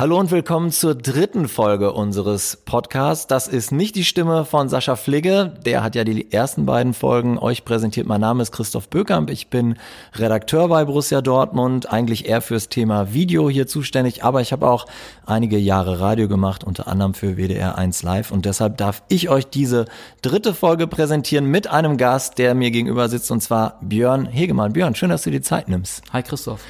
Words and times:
Hallo 0.00 0.18
und 0.18 0.30
willkommen 0.30 0.70
zur 0.70 0.94
dritten 0.94 1.46
Folge 1.46 1.92
unseres 1.92 2.56
Podcasts. 2.64 3.26
Das 3.26 3.48
ist 3.48 3.70
nicht 3.70 3.96
die 3.96 4.06
Stimme 4.06 4.46
von 4.46 4.70
Sascha 4.70 4.96
Fligge. 4.96 5.52
Der 5.66 5.82
hat 5.82 5.94
ja 5.94 6.04
die 6.04 6.32
ersten 6.32 6.64
beiden 6.64 6.94
Folgen 6.94 7.38
euch 7.38 7.66
präsentiert. 7.66 8.06
Mein 8.06 8.22
Name 8.22 8.42
ist 8.42 8.50
Christoph 8.50 8.88
Böckamp. 8.88 9.28
Ich 9.28 9.48
bin 9.48 9.76
Redakteur 10.14 10.68
bei 10.68 10.86
Borussia 10.86 11.20
Dortmund, 11.20 11.92
eigentlich 11.92 12.26
eher 12.26 12.40
fürs 12.40 12.70
Thema 12.70 13.12
Video 13.12 13.50
hier 13.50 13.66
zuständig, 13.66 14.24
aber 14.24 14.40
ich 14.40 14.52
habe 14.52 14.70
auch 14.70 14.86
einige 15.26 15.58
Jahre 15.58 16.00
Radio 16.00 16.28
gemacht, 16.28 16.64
unter 16.64 16.88
anderem 16.88 17.12
für 17.12 17.36
WDR 17.36 17.76
1 17.76 18.02
Live 18.02 18.30
und 18.30 18.46
deshalb 18.46 18.78
darf 18.78 19.02
ich 19.08 19.28
euch 19.28 19.48
diese 19.48 19.84
dritte 20.22 20.54
Folge 20.54 20.86
präsentieren 20.86 21.44
mit 21.44 21.66
einem 21.66 21.98
Gast, 21.98 22.38
der 22.38 22.54
mir 22.54 22.70
gegenüber 22.70 23.10
sitzt 23.10 23.30
und 23.30 23.42
zwar 23.42 23.76
Björn 23.82 24.24
Hegemann. 24.24 24.72
Björn, 24.72 24.94
schön, 24.94 25.10
dass 25.10 25.24
du 25.24 25.30
dir 25.30 25.42
Zeit 25.42 25.68
nimmst. 25.68 26.04
Hi 26.10 26.22
Christoph. 26.22 26.64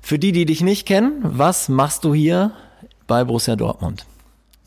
Für 0.00 0.20
die, 0.20 0.30
die 0.30 0.46
dich 0.46 0.62
nicht 0.62 0.86
kennen, 0.86 1.18
was 1.24 1.68
machst 1.68 2.04
du 2.04 2.14
hier 2.14 2.52
bei 3.08 3.24
Borussia 3.24 3.56
Dortmund? 3.56 4.06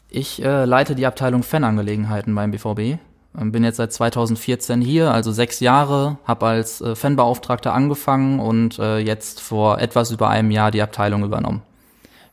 Ich 0.09 0.43
äh, 0.43 0.65
leite 0.65 0.95
die 0.95 1.05
Abteilung 1.05 1.43
Fanangelegenheiten 1.43 2.35
beim 2.35 2.51
BVB. 2.51 2.99
Ähm, 3.39 3.51
bin 3.53 3.63
jetzt 3.63 3.77
seit 3.77 3.93
2014 3.93 4.81
hier, 4.81 5.13
also 5.13 5.31
sechs 5.31 5.61
Jahre, 5.61 6.17
habe 6.25 6.47
als 6.47 6.81
äh, 6.81 6.95
Fanbeauftragter 6.95 7.73
angefangen 7.73 8.41
und 8.41 8.77
äh, 8.77 8.97
jetzt 8.97 9.39
vor 9.39 9.79
etwas 9.79 10.11
über 10.11 10.29
einem 10.29 10.51
Jahr 10.51 10.71
die 10.71 10.81
Abteilung 10.81 11.23
übernommen. 11.23 11.61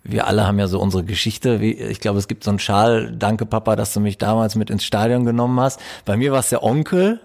Wir 0.02 0.26
alle 0.26 0.46
haben 0.46 0.58
ja 0.58 0.66
so 0.66 0.80
unsere 0.80 1.04
Geschichte. 1.04 1.56
Ich 1.56 2.00
glaube, 2.00 2.18
es 2.18 2.28
gibt 2.28 2.42
so 2.42 2.50
einen 2.50 2.58
Schal. 2.58 3.14
Danke, 3.16 3.46
Papa, 3.46 3.76
dass 3.76 3.92
du 3.92 4.00
mich 4.00 4.16
damals 4.16 4.56
mit 4.56 4.70
ins 4.70 4.84
Stadion 4.84 5.24
genommen 5.24 5.60
hast. 5.60 5.80
Bei 6.04 6.16
mir 6.16 6.32
war 6.32 6.40
es 6.40 6.48
der 6.48 6.62
Onkel. 6.62 7.20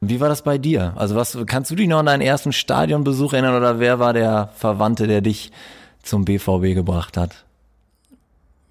Wie 0.00 0.18
war 0.18 0.28
das 0.28 0.42
bei 0.42 0.58
dir? 0.58 0.94
Also 0.96 1.14
was 1.14 1.38
kannst 1.46 1.70
du 1.70 1.76
dich 1.76 1.88
noch 1.88 1.98
an 1.98 2.06
deinen 2.06 2.22
ersten 2.22 2.52
Stadionbesuch 2.52 3.34
erinnern 3.34 3.54
oder 3.54 3.78
wer 3.78 3.98
war 3.98 4.12
der 4.12 4.50
Verwandte, 4.56 5.06
der 5.06 5.20
dich 5.20 5.52
zum 6.02 6.24
BVB 6.24 6.74
gebracht 6.74 7.16
hat? 7.16 7.44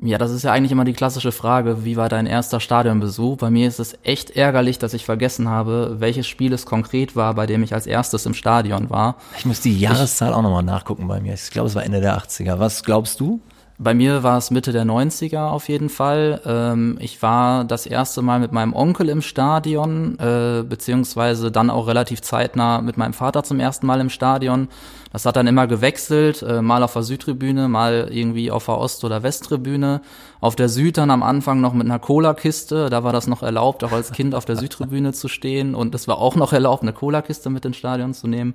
Ja, 0.03 0.17
das 0.17 0.31
ist 0.31 0.41
ja 0.41 0.51
eigentlich 0.51 0.71
immer 0.71 0.83
die 0.83 0.93
klassische 0.93 1.31
Frage, 1.31 1.85
wie 1.85 1.95
war 1.95 2.09
dein 2.09 2.25
erster 2.25 2.59
Stadionbesuch? 2.59 3.37
Bei 3.37 3.51
mir 3.51 3.67
ist 3.67 3.79
es 3.79 3.95
echt 4.01 4.31
ärgerlich, 4.31 4.79
dass 4.79 4.95
ich 4.95 5.05
vergessen 5.05 5.47
habe, 5.47 5.97
welches 5.99 6.27
Spiel 6.27 6.53
es 6.53 6.65
konkret 6.65 7.15
war, 7.15 7.35
bei 7.35 7.45
dem 7.45 7.61
ich 7.61 7.75
als 7.75 7.85
erstes 7.85 8.25
im 8.25 8.33
Stadion 8.33 8.89
war. 8.89 9.17
Ich 9.37 9.45
muss 9.45 9.61
die 9.61 9.77
Jahreszahl 9.79 10.31
ich, 10.31 10.35
auch 10.35 10.41
nochmal 10.41 10.63
nachgucken 10.63 11.07
bei 11.07 11.19
mir. 11.19 11.35
Ich 11.35 11.51
glaube, 11.51 11.67
es 11.67 11.75
war 11.75 11.83
Ende 11.83 12.01
der 12.01 12.17
80er. 12.17 12.57
Was 12.57 12.83
glaubst 12.83 13.19
du? 13.19 13.41
Bei 13.83 13.95
mir 13.95 14.21
war 14.21 14.37
es 14.37 14.51
Mitte 14.51 14.73
der 14.73 14.85
90er 14.85 15.47
auf 15.47 15.67
jeden 15.67 15.89
Fall. 15.89 16.39
Ähm, 16.45 16.97
ich 16.99 17.19
war 17.23 17.63
das 17.63 17.87
erste 17.87 18.21
Mal 18.21 18.39
mit 18.39 18.51
meinem 18.51 18.75
Onkel 18.75 19.09
im 19.09 19.23
Stadion, 19.23 20.19
äh, 20.19 20.61
beziehungsweise 20.61 21.51
dann 21.51 21.71
auch 21.71 21.87
relativ 21.87 22.21
zeitnah 22.21 22.81
mit 22.81 22.97
meinem 22.97 23.13
Vater 23.13 23.43
zum 23.43 23.59
ersten 23.59 23.87
Mal 23.87 23.99
im 23.99 24.11
Stadion. 24.11 24.67
Das 25.11 25.25
hat 25.25 25.35
dann 25.35 25.47
immer 25.47 25.65
gewechselt, 25.65 26.43
äh, 26.43 26.61
mal 26.61 26.83
auf 26.83 26.93
der 26.93 27.01
Südtribüne, 27.01 27.69
mal 27.69 28.07
irgendwie 28.11 28.51
auf 28.51 28.65
der 28.65 28.77
Ost- 28.77 29.03
oder 29.03 29.23
Westtribüne. 29.23 30.01
Auf 30.41 30.55
der 30.55 30.69
Süd 30.69 30.99
dann 30.99 31.09
am 31.09 31.23
Anfang 31.23 31.59
noch 31.59 31.73
mit 31.73 31.87
einer 31.87 31.97
Cola-Kiste, 31.97 32.91
da 32.91 33.03
war 33.03 33.13
das 33.13 33.25
noch 33.25 33.41
erlaubt, 33.41 33.83
auch 33.83 33.93
als 33.93 34.11
Kind 34.11 34.35
auf 34.35 34.45
der 34.45 34.57
Südtribüne 34.57 35.13
zu 35.13 35.27
stehen. 35.27 35.73
Und 35.73 35.95
es 35.95 36.07
war 36.07 36.19
auch 36.19 36.35
noch 36.35 36.53
erlaubt, 36.53 36.83
eine 36.83 36.93
Cola-Kiste 36.93 37.49
mit 37.49 37.65
ins 37.65 37.77
Stadion 37.77 38.13
zu 38.13 38.27
nehmen. 38.27 38.53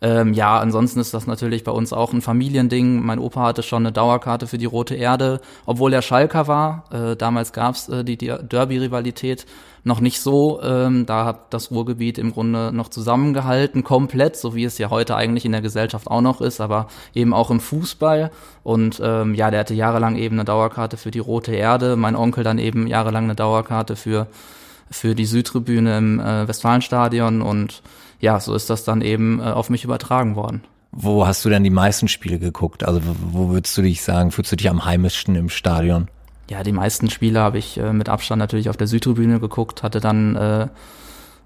Ähm, 0.00 0.34
ja, 0.34 0.58
ansonsten 0.58 1.00
ist 1.00 1.14
das 1.14 1.26
natürlich 1.26 1.64
bei 1.64 1.72
uns 1.72 1.92
auch 1.92 2.12
ein 2.12 2.20
Familiending. 2.20 3.04
Mein 3.04 3.18
Opa 3.18 3.42
hatte 3.42 3.62
schon 3.62 3.82
eine 3.82 3.92
Dauerkarte 3.92 4.46
für 4.46 4.58
die 4.58 4.64
Rote 4.66 4.94
Erde, 4.94 5.40
obwohl 5.66 5.92
er 5.92 6.02
Schalker 6.02 6.46
war. 6.46 6.84
Äh, 6.92 7.16
damals 7.16 7.52
gab's 7.52 7.88
äh, 7.88 8.04
die, 8.04 8.16
Derby-Rivalität 8.16 9.46
noch 9.82 10.00
nicht 10.00 10.20
so. 10.20 10.60
Ähm, 10.62 11.06
da 11.06 11.24
hat 11.24 11.52
das 11.54 11.70
Ruhrgebiet 11.70 12.18
im 12.18 12.32
Grunde 12.32 12.72
noch 12.72 12.88
zusammengehalten, 12.88 13.84
komplett, 13.84 14.36
so 14.36 14.54
wie 14.54 14.64
es 14.64 14.78
ja 14.78 14.90
heute 14.90 15.16
eigentlich 15.16 15.44
in 15.44 15.52
der 15.52 15.62
Gesellschaft 15.62 16.08
auch 16.08 16.22
noch 16.22 16.40
ist, 16.40 16.60
aber 16.60 16.88
eben 17.14 17.34
auch 17.34 17.50
im 17.50 17.60
Fußball. 17.60 18.30
Und 18.62 19.00
ähm, 19.04 19.34
ja, 19.34 19.50
der 19.50 19.60
hatte 19.60 19.74
jahrelang 19.74 20.16
eben 20.16 20.36
eine 20.36 20.44
Dauerkarte 20.44 20.96
für 20.96 21.10
die 21.10 21.18
Rote 21.18 21.52
Erde. 21.54 21.96
Mein 21.96 22.16
Onkel 22.16 22.44
dann 22.44 22.58
eben 22.58 22.86
jahrelang 22.86 23.24
eine 23.24 23.34
Dauerkarte 23.34 23.96
für 23.96 24.26
für 24.90 25.14
die 25.14 25.26
Südtribüne 25.26 25.98
im 25.98 26.20
äh, 26.20 26.46
Westfalenstadion 26.46 27.42
und 27.42 27.82
ja, 28.24 28.40
so 28.40 28.54
ist 28.54 28.70
das 28.70 28.84
dann 28.84 29.02
eben 29.02 29.38
äh, 29.38 29.44
auf 29.44 29.70
mich 29.70 29.84
übertragen 29.84 30.34
worden. 30.34 30.62
Wo 30.90 31.26
hast 31.26 31.44
du 31.44 31.50
denn 31.50 31.62
die 31.62 31.70
meisten 31.70 32.08
Spiele 32.08 32.38
geguckt? 32.38 32.84
Also 32.84 33.00
wo 33.04 33.50
würdest 33.50 33.76
du 33.76 33.82
dich 33.82 34.02
sagen, 34.02 34.30
fühlst 34.30 34.50
du 34.50 34.56
dich 34.56 34.70
am 34.70 34.84
heimischsten 34.84 35.34
im 35.36 35.50
Stadion? 35.50 36.08
Ja, 36.48 36.62
die 36.62 36.72
meisten 36.72 37.10
Spiele 37.10 37.40
habe 37.40 37.58
ich 37.58 37.78
äh, 37.78 37.92
mit 37.92 38.08
Abstand 38.08 38.38
natürlich 38.38 38.70
auf 38.70 38.76
der 38.76 38.86
Südtribüne 38.86 39.40
geguckt, 39.40 39.82
hatte 39.82 40.00
dann 40.00 40.36
äh, 40.36 40.68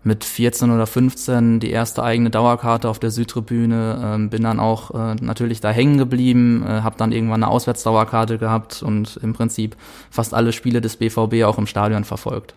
mit 0.04 0.24
14 0.24 0.70
oder 0.70 0.86
15 0.86 1.58
die 1.58 1.70
erste 1.70 2.04
eigene 2.04 2.30
Dauerkarte 2.30 2.88
auf 2.88 3.00
der 3.00 3.10
Südtribüne, 3.10 4.16
äh, 4.16 4.28
bin 4.28 4.44
dann 4.44 4.60
auch 4.60 4.92
äh, 4.92 5.16
natürlich 5.16 5.60
da 5.60 5.70
hängen 5.70 5.98
geblieben, 5.98 6.64
äh, 6.64 6.82
habe 6.82 6.96
dann 6.96 7.10
irgendwann 7.10 7.42
eine 7.42 7.50
Auswärtsdauerkarte 7.50 8.38
gehabt 8.38 8.82
und 8.84 9.18
im 9.22 9.32
Prinzip 9.32 9.76
fast 10.10 10.32
alle 10.32 10.52
Spiele 10.52 10.80
des 10.80 10.96
BVB 10.96 11.44
auch 11.44 11.58
im 11.58 11.66
Stadion 11.66 12.04
verfolgt. 12.04 12.54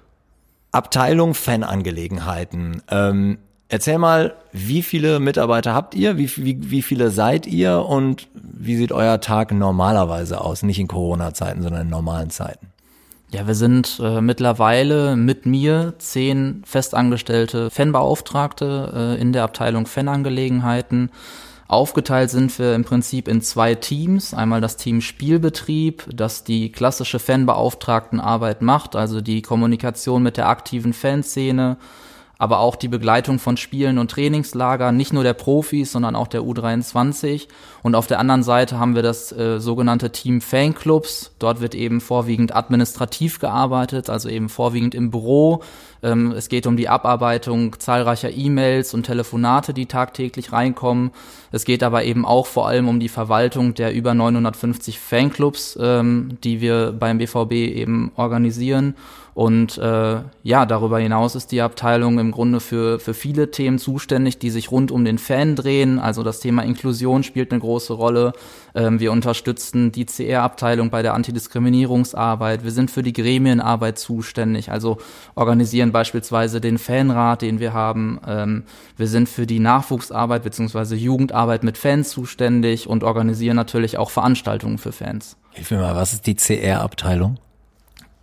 Abteilung 0.71 1.33
Fanangelegenheiten. 1.33 2.83
Ähm, 2.89 3.39
erzähl 3.71 3.97
mal, 3.97 4.35
wie 4.51 4.83
viele 4.83 5.19
Mitarbeiter 5.19 5.73
habt 5.73 5.95
ihr? 5.95 6.17
Wie, 6.17 6.29
wie, 6.37 6.69
wie 6.69 6.81
viele 6.81 7.09
seid 7.09 7.47
ihr? 7.47 7.85
Und 7.85 8.27
wie 8.33 8.75
sieht 8.75 8.91
euer 8.91 9.19
Tag 9.21 9.51
normalerweise 9.51 10.41
aus? 10.41 10.61
Nicht 10.61 10.79
in 10.79 10.87
Corona-Zeiten, 10.87 11.63
sondern 11.63 11.83
in 11.83 11.89
normalen 11.89 12.29
Zeiten. 12.29 12.67
Ja, 13.33 13.47
wir 13.47 13.55
sind 13.55 13.99
äh, 14.03 14.19
mittlerweile 14.19 15.15
mit 15.15 15.45
mir 15.45 15.93
zehn 15.99 16.63
festangestellte 16.65 17.69
Fanbeauftragte 17.69 19.15
äh, 19.17 19.21
in 19.21 19.31
der 19.31 19.43
Abteilung 19.43 19.85
Fanangelegenheiten. 19.85 21.09
Aufgeteilt 21.69 22.29
sind 22.29 22.59
wir 22.59 22.75
im 22.75 22.83
Prinzip 22.83 23.29
in 23.29 23.41
zwei 23.41 23.75
Teams. 23.75 24.33
Einmal 24.33 24.59
das 24.59 24.75
Team 24.75 24.99
Spielbetrieb, 24.99 26.03
das 26.13 26.43
die 26.43 26.73
klassische 26.73 27.19
Fanbeauftragtenarbeit 27.19 28.61
macht, 28.61 28.97
also 28.97 29.21
die 29.21 29.41
Kommunikation 29.41 30.21
mit 30.21 30.35
der 30.35 30.49
aktiven 30.49 30.91
Fanszene, 30.91 31.77
aber 32.41 32.57
auch 32.57 32.75
die 32.75 32.87
Begleitung 32.87 33.37
von 33.37 33.55
Spielen 33.55 33.99
und 33.99 34.09
Trainingslager, 34.09 34.91
nicht 34.91 35.13
nur 35.13 35.21
der 35.21 35.35
Profis, 35.35 35.91
sondern 35.91 36.15
auch 36.15 36.27
der 36.27 36.41
U23. 36.41 37.47
Und 37.83 37.93
auf 37.93 38.07
der 38.07 38.17
anderen 38.17 38.41
Seite 38.41 38.79
haben 38.79 38.95
wir 38.95 39.03
das 39.03 39.31
äh, 39.31 39.59
sogenannte 39.59 40.11
Team 40.11 40.41
Fanclubs. 40.41 41.35
Dort 41.37 41.61
wird 41.61 41.75
eben 41.75 42.01
vorwiegend 42.01 42.55
administrativ 42.55 43.37
gearbeitet, 43.37 44.09
also 44.09 44.27
eben 44.27 44.49
vorwiegend 44.49 44.95
im 44.95 45.11
Büro. 45.11 45.61
Ähm, 46.01 46.31
es 46.31 46.49
geht 46.49 46.65
um 46.65 46.77
die 46.77 46.89
Abarbeitung 46.89 47.79
zahlreicher 47.79 48.31
E-Mails 48.31 48.95
und 48.95 49.03
Telefonate, 49.03 49.75
die 49.75 49.85
tagtäglich 49.85 50.51
reinkommen. 50.51 51.11
Es 51.51 51.63
geht 51.63 51.83
aber 51.83 52.05
eben 52.05 52.25
auch 52.25 52.47
vor 52.47 52.67
allem 52.67 52.87
um 52.87 52.99
die 52.99 53.09
Verwaltung 53.09 53.75
der 53.75 53.93
über 53.93 54.15
950 54.15 54.99
Fanclubs, 54.99 55.77
ähm, 55.79 56.39
die 56.43 56.59
wir 56.59 56.91
beim 56.91 57.19
BVB 57.19 57.51
eben 57.51 58.11
organisieren. 58.15 58.95
Und 59.33 59.77
äh, 59.77 60.19
ja, 60.43 60.65
darüber 60.65 60.99
hinaus 60.99 61.35
ist 61.35 61.51
die 61.51 61.61
Abteilung 61.61 62.19
im 62.19 62.31
Grunde 62.31 62.59
für, 62.59 62.99
für 62.99 63.13
viele 63.13 63.49
Themen 63.49 63.79
zuständig, 63.79 64.39
die 64.39 64.49
sich 64.49 64.71
rund 64.71 64.91
um 64.91 65.05
den 65.05 65.17
Fan 65.17 65.55
drehen. 65.55 65.99
Also 65.99 66.21
das 66.21 66.41
Thema 66.41 66.63
Inklusion 66.63 67.23
spielt 67.23 67.51
eine 67.51 67.61
große 67.61 67.93
Rolle. 67.93 68.33
Ähm, 68.75 68.99
wir 68.99 69.11
unterstützen 69.11 69.91
die 69.93 70.05
CR-Abteilung 70.05 70.89
bei 70.89 71.01
der 71.01 71.13
Antidiskriminierungsarbeit. 71.13 72.65
Wir 72.65 72.71
sind 72.71 72.91
für 72.91 73.03
die 73.03 73.13
Gremienarbeit 73.13 73.97
zuständig, 73.99 74.71
also 74.71 74.97
organisieren 75.35 75.93
beispielsweise 75.93 76.59
den 76.59 76.77
Fanrat, 76.77 77.41
den 77.41 77.59
wir 77.59 77.73
haben. 77.73 78.19
Ähm, 78.27 78.63
wir 78.97 79.07
sind 79.07 79.29
für 79.29 79.47
die 79.47 79.59
Nachwuchsarbeit 79.59 80.43
bzw. 80.43 80.95
Jugendarbeit 80.95 81.63
mit 81.63 81.77
Fans 81.77 82.09
zuständig 82.09 82.87
und 82.87 83.03
organisieren 83.05 83.55
natürlich 83.55 83.97
auch 83.97 84.09
Veranstaltungen 84.09 84.77
für 84.77 84.91
Fans. 84.91 85.37
Hilf 85.51 85.71
mir 85.71 85.79
mal, 85.79 85.95
was 85.95 86.13
ist 86.13 86.27
die 86.27 86.35
CR-Abteilung? 86.35 87.37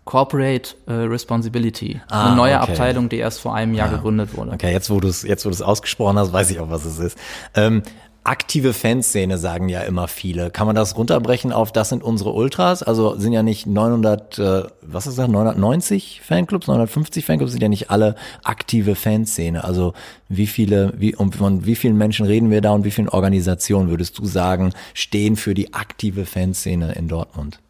Corporate 0.09 0.75
äh, 0.87 0.93
Responsibility, 0.93 2.01
ah, 2.09 2.29
eine 2.29 2.37
neue 2.37 2.55
okay. 2.55 2.71
Abteilung, 2.71 3.11
die 3.11 3.19
erst 3.19 3.41
vor 3.41 3.55
einem 3.55 3.75
Jahr 3.75 3.91
ah, 3.91 3.97
gegründet 3.97 4.35
wurde. 4.35 4.53
Okay, 4.53 4.73
jetzt 4.73 4.89
wo 4.89 5.01
du 5.01 5.09
es 5.09 5.23
jetzt 5.23 5.45
wo 5.45 5.51
du 5.51 5.55
es 5.55 5.61
ausgesprochen 5.61 6.19
hast, 6.19 6.33
weiß 6.33 6.51
ich 6.51 6.61
auch, 6.61 6.71
was 6.71 6.87
es 6.87 6.99
ist. 6.99 7.19
Ähm, 7.55 7.83
aktive 8.25 8.73
Fanszene 8.73 9.37
sagen 9.37 9.69
ja 9.69 9.83
immer 9.83 10.09
viele. 10.09 10.51
Kann 10.51 10.67
man 10.67 10.75
das 10.75 10.97
runterbrechen 10.97 11.53
auf, 11.53 11.73
das 11.73 11.91
sind 11.91 12.03
unsere 12.03 12.33
Ultras? 12.33 12.83
Also 12.83 13.19
sind 13.19 13.35
ja 13.35 13.43
nicht 13.43 13.67
900, 13.67 14.39
äh, 14.39 14.63
was 14.81 15.07
ist 15.07 15.19
das, 15.19 15.28
990 15.28 16.22
Fanclubs, 16.25 16.69
950 16.69 17.27
Fanclubs, 17.27 17.53
sind 17.53 17.61
ja 17.63 17.69
nicht 17.69 17.91
alle 17.91 18.15
aktive 18.45 18.95
Fanszene. 18.95 19.63
Also 19.63 19.93
wie 20.31 20.47
viele, 20.47 20.95
wie, 20.97 21.16
um, 21.16 21.33
von 21.33 21.66
wie 21.66 21.75
vielen 21.75 21.99
Menschen 21.99 22.25
reden 22.25 22.51
wir 22.51 22.63
da 22.63 22.71
und 22.71 22.87
wie 22.87 22.93
vielen 22.93 23.11
Organisationen 23.11 23.91
würdest 23.91 24.19
du 24.19 24.25
sagen, 24.25 24.72
stehen 24.95 25.37
für 25.37 25.53
die 25.53 25.75
aktive 25.75 26.25
Fanszene 26.25 26.93
in 26.93 27.09
Dortmund? 27.09 27.61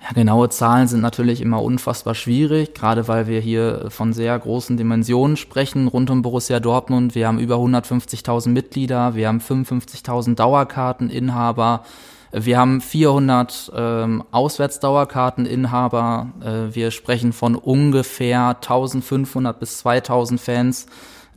Ja, 0.00 0.12
genaue 0.14 0.48
Zahlen 0.48 0.86
sind 0.86 1.00
natürlich 1.00 1.40
immer 1.40 1.60
unfassbar 1.60 2.14
schwierig, 2.14 2.72
gerade 2.72 3.08
weil 3.08 3.26
wir 3.26 3.40
hier 3.40 3.86
von 3.88 4.12
sehr 4.12 4.38
großen 4.38 4.76
Dimensionen 4.76 5.36
sprechen 5.36 5.88
rund 5.88 6.08
um 6.10 6.22
Borussia 6.22 6.60
Dortmund. 6.60 7.16
Wir 7.16 7.26
haben 7.26 7.40
über 7.40 7.56
150.000 7.56 8.50
Mitglieder, 8.50 9.16
wir 9.16 9.26
haben 9.26 9.40
55.000 9.40 10.36
Dauerkarteninhaber, 10.36 11.82
wir 12.30 12.58
haben 12.58 12.80
400 12.80 13.72
ähm, 13.74 14.22
Auswärtsdauerkarteninhaber, 14.30 16.28
äh, 16.42 16.74
wir 16.74 16.92
sprechen 16.92 17.32
von 17.32 17.56
ungefähr 17.56 18.48
1500 18.50 19.58
bis 19.58 19.78
2000 19.78 20.40
Fans, 20.40 20.86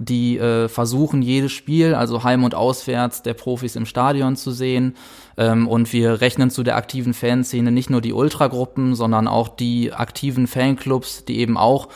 die 0.02 0.38
äh, 0.38 0.68
versuchen 0.68 1.22
jedes 1.22 1.52
Spiel, 1.52 1.94
also 1.94 2.24
heim 2.24 2.44
und 2.44 2.56
auswärts 2.56 3.22
der 3.22 3.36
Profis 3.36 3.76
im 3.76 3.86
Stadion 3.86 4.36
zu 4.36 4.52
sehen. 4.52 4.96
Ähm, 5.38 5.68
und 5.68 5.94
wir 5.94 6.22
rechnen 6.22 6.50
zu 6.50 6.64
der 6.64 6.76
aktiven 6.76 7.14
Fanszene 7.14 7.72
nicht 7.72 7.90
nur 7.90 8.02
die 8.02 8.14
Ultragruppen, 8.14 8.96
sondern 8.96 9.28
auch 9.28 9.48
die 9.48 9.94
aktiven 9.94 10.48
Fanclubs, 10.48 11.26
die 11.26 11.40
eben 11.40 11.58
auch 11.58 11.90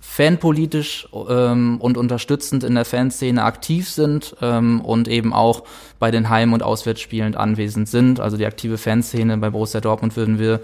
fanpolitisch 0.00 1.08
ähm, 1.28 1.78
und 1.80 1.96
unterstützend 1.96 2.64
in 2.64 2.74
der 2.74 2.84
Fanszene 2.84 3.42
aktiv 3.42 3.90
sind 3.90 4.36
ähm, 4.40 4.80
und 4.80 5.08
eben 5.08 5.32
auch 5.32 5.64
bei 5.98 6.10
den 6.10 6.30
Heim- 6.30 6.52
und 6.52 6.62
Auswärtsspielen 6.62 7.34
anwesend 7.34 7.88
sind. 7.88 8.20
Also 8.20 8.36
die 8.36 8.46
aktive 8.46 8.78
Fanszene 8.78 9.36
bei 9.38 9.50
Borussia 9.50 9.80
Dortmund 9.80 10.16
würden 10.16 10.38
wir 10.38 10.60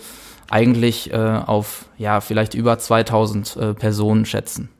eigentlich 0.48 1.12
äh, 1.12 1.16
auf 1.16 1.86
ja 1.98 2.20
vielleicht 2.20 2.54
über 2.54 2.78
2000 2.78 3.56
äh, 3.56 3.74
Personen 3.74 4.24
schätzen. 4.24 4.70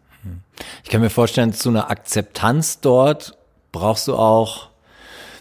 Ich 0.82 0.91
kann 0.91 1.00
mir 1.00 1.11
vorstellen, 1.11 1.53
zu 1.53 1.69
einer 1.69 1.91
Akzeptanz 1.91 2.81
dort 2.81 3.37
brauchst 3.73 4.09
du 4.09 4.15
auch 4.15 4.69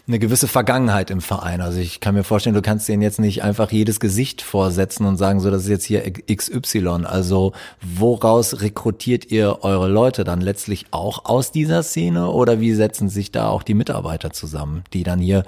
eine 0.06 0.18
gewisse 0.18 0.48
Vergangenheit 0.48 1.10
im 1.10 1.22
Verein. 1.22 1.62
Also 1.62 1.78
ich 1.78 2.00
kann 2.00 2.14
mir 2.14 2.24
vorstellen, 2.24 2.54
du 2.54 2.60
kannst 2.60 2.88
denen 2.88 3.00
jetzt 3.00 3.18
nicht 3.18 3.42
einfach 3.42 3.72
jedes 3.72 4.00
Gesicht 4.00 4.42
vorsetzen 4.42 5.06
und 5.06 5.16
sagen, 5.16 5.40
so, 5.40 5.50
das 5.50 5.62
ist 5.62 5.68
jetzt 5.68 5.84
hier 5.84 6.02
XY. 6.12 7.04
Also 7.04 7.52
woraus 7.80 8.60
rekrutiert 8.60 9.30
ihr 9.30 9.60
eure 9.62 9.88
Leute 9.88 10.24
dann 10.24 10.42
letztlich 10.42 10.86
auch 10.90 11.24
aus 11.24 11.52
dieser 11.52 11.82
Szene 11.82 12.28
oder 12.30 12.60
wie 12.60 12.74
setzen 12.74 13.08
sich 13.08 13.32
da 13.32 13.48
auch 13.48 13.62
die 13.62 13.74
Mitarbeiter 13.74 14.30
zusammen, 14.30 14.84
die 14.92 15.04
dann 15.04 15.20
hier 15.20 15.44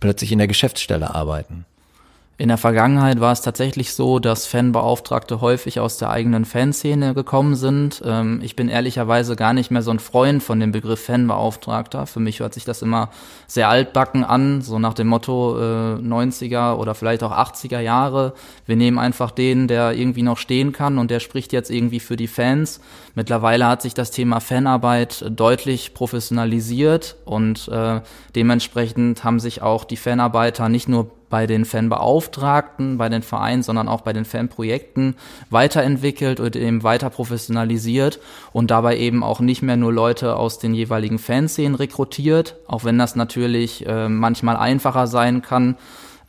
plötzlich 0.00 0.32
in 0.32 0.38
der 0.38 0.48
Geschäftsstelle 0.48 1.14
arbeiten? 1.14 1.66
In 2.40 2.46
der 2.46 2.56
Vergangenheit 2.56 3.18
war 3.18 3.32
es 3.32 3.42
tatsächlich 3.42 3.94
so, 3.94 4.20
dass 4.20 4.46
Fanbeauftragte 4.46 5.40
häufig 5.40 5.80
aus 5.80 5.98
der 5.98 6.10
eigenen 6.10 6.44
Fanszene 6.44 7.12
gekommen 7.12 7.56
sind. 7.56 8.00
Ähm, 8.06 8.38
ich 8.44 8.54
bin 8.54 8.68
ehrlicherweise 8.68 9.34
gar 9.34 9.52
nicht 9.52 9.72
mehr 9.72 9.82
so 9.82 9.90
ein 9.90 9.98
Freund 9.98 10.40
von 10.40 10.60
dem 10.60 10.70
Begriff 10.70 11.04
Fanbeauftragter. 11.04 12.06
Für 12.06 12.20
mich 12.20 12.38
hört 12.38 12.54
sich 12.54 12.64
das 12.64 12.80
immer 12.80 13.10
sehr 13.48 13.68
altbacken 13.68 14.22
an, 14.22 14.62
so 14.62 14.78
nach 14.78 14.94
dem 14.94 15.08
Motto 15.08 15.58
äh, 15.58 15.96
90er 15.96 16.76
oder 16.76 16.94
vielleicht 16.94 17.24
auch 17.24 17.32
80er 17.32 17.80
Jahre. 17.80 18.34
Wir 18.66 18.76
nehmen 18.76 19.00
einfach 19.00 19.32
den, 19.32 19.66
der 19.66 19.94
irgendwie 19.94 20.22
noch 20.22 20.38
stehen 20.38 20.70
kann 20.70 20.98
und 20.98 21.10
der 21.10 21.18
spricht 21.18 21.52
jetzt 21.52 21.72
irgendwie 21.72 21.98
für 21.98 22.16
die 22.16 22.28
Fans. 22.28 22.80
Mittlerweile 23.16 23.66
hat 23.66 23.82
sich 23.82 23.94
das 23.94 24.12
Thema 24.12 24.38
Fanarbeit 24.38 25.24
deutlich 25.28 25.92
professionalisiert 25.92 27.16
und 27.24 27.66
äh, 27.66 28.00
dementsprechend 28.36 29.24
haben 29.24 29.40
sich 29.40 29.60
auch 29.60 29.82
die 29.84 29.96
Fanarbeiter 29.96 30.68
nicht 30.68 30.88
nur 30.88 31.17
bei 31.30 31.46
den 31.46 31.64
Fanbeauftragten, 31.64 32.98
bei 32.98 33.08
den 33.08 33.22
Vereinen, 33.22 33.62
sondern 33.62 33.88
auch 33.88 34.00
bei 34.00 34.12
den 34.12 34.24
Fanprojekten 34.24 35.16
weiterentwickelt 35.50 36.40
und 36.40 36.56
eben 36.56 36.82
weiter 36.82 37.10
professionalisiert 37.10 38.20
und 38.52 38.70
dabei 38.70 38.98
eben 38.98 39.22
auch 39.22 39.40
nicht 39.40 39.62
mehr 39.62 39.76
nur 39.76 39.92
Leute 39.92 40.36
aus 40.36 40.58
den 40.58 40.74
jeweiligen 40.74 41.18
Fanszenen 41.18 41.74
rekrutiert, 41.74 42.56
auch 42.66 42.84
wenn 42.84 42.98
das 42.98 43.16
natürlich 43.16 43.86
äh, 43.86 44.08
manchmal 44.08 44.56
einfacher 44.56 45.06
sein 45.06 45.42
kann, 45.42 45.76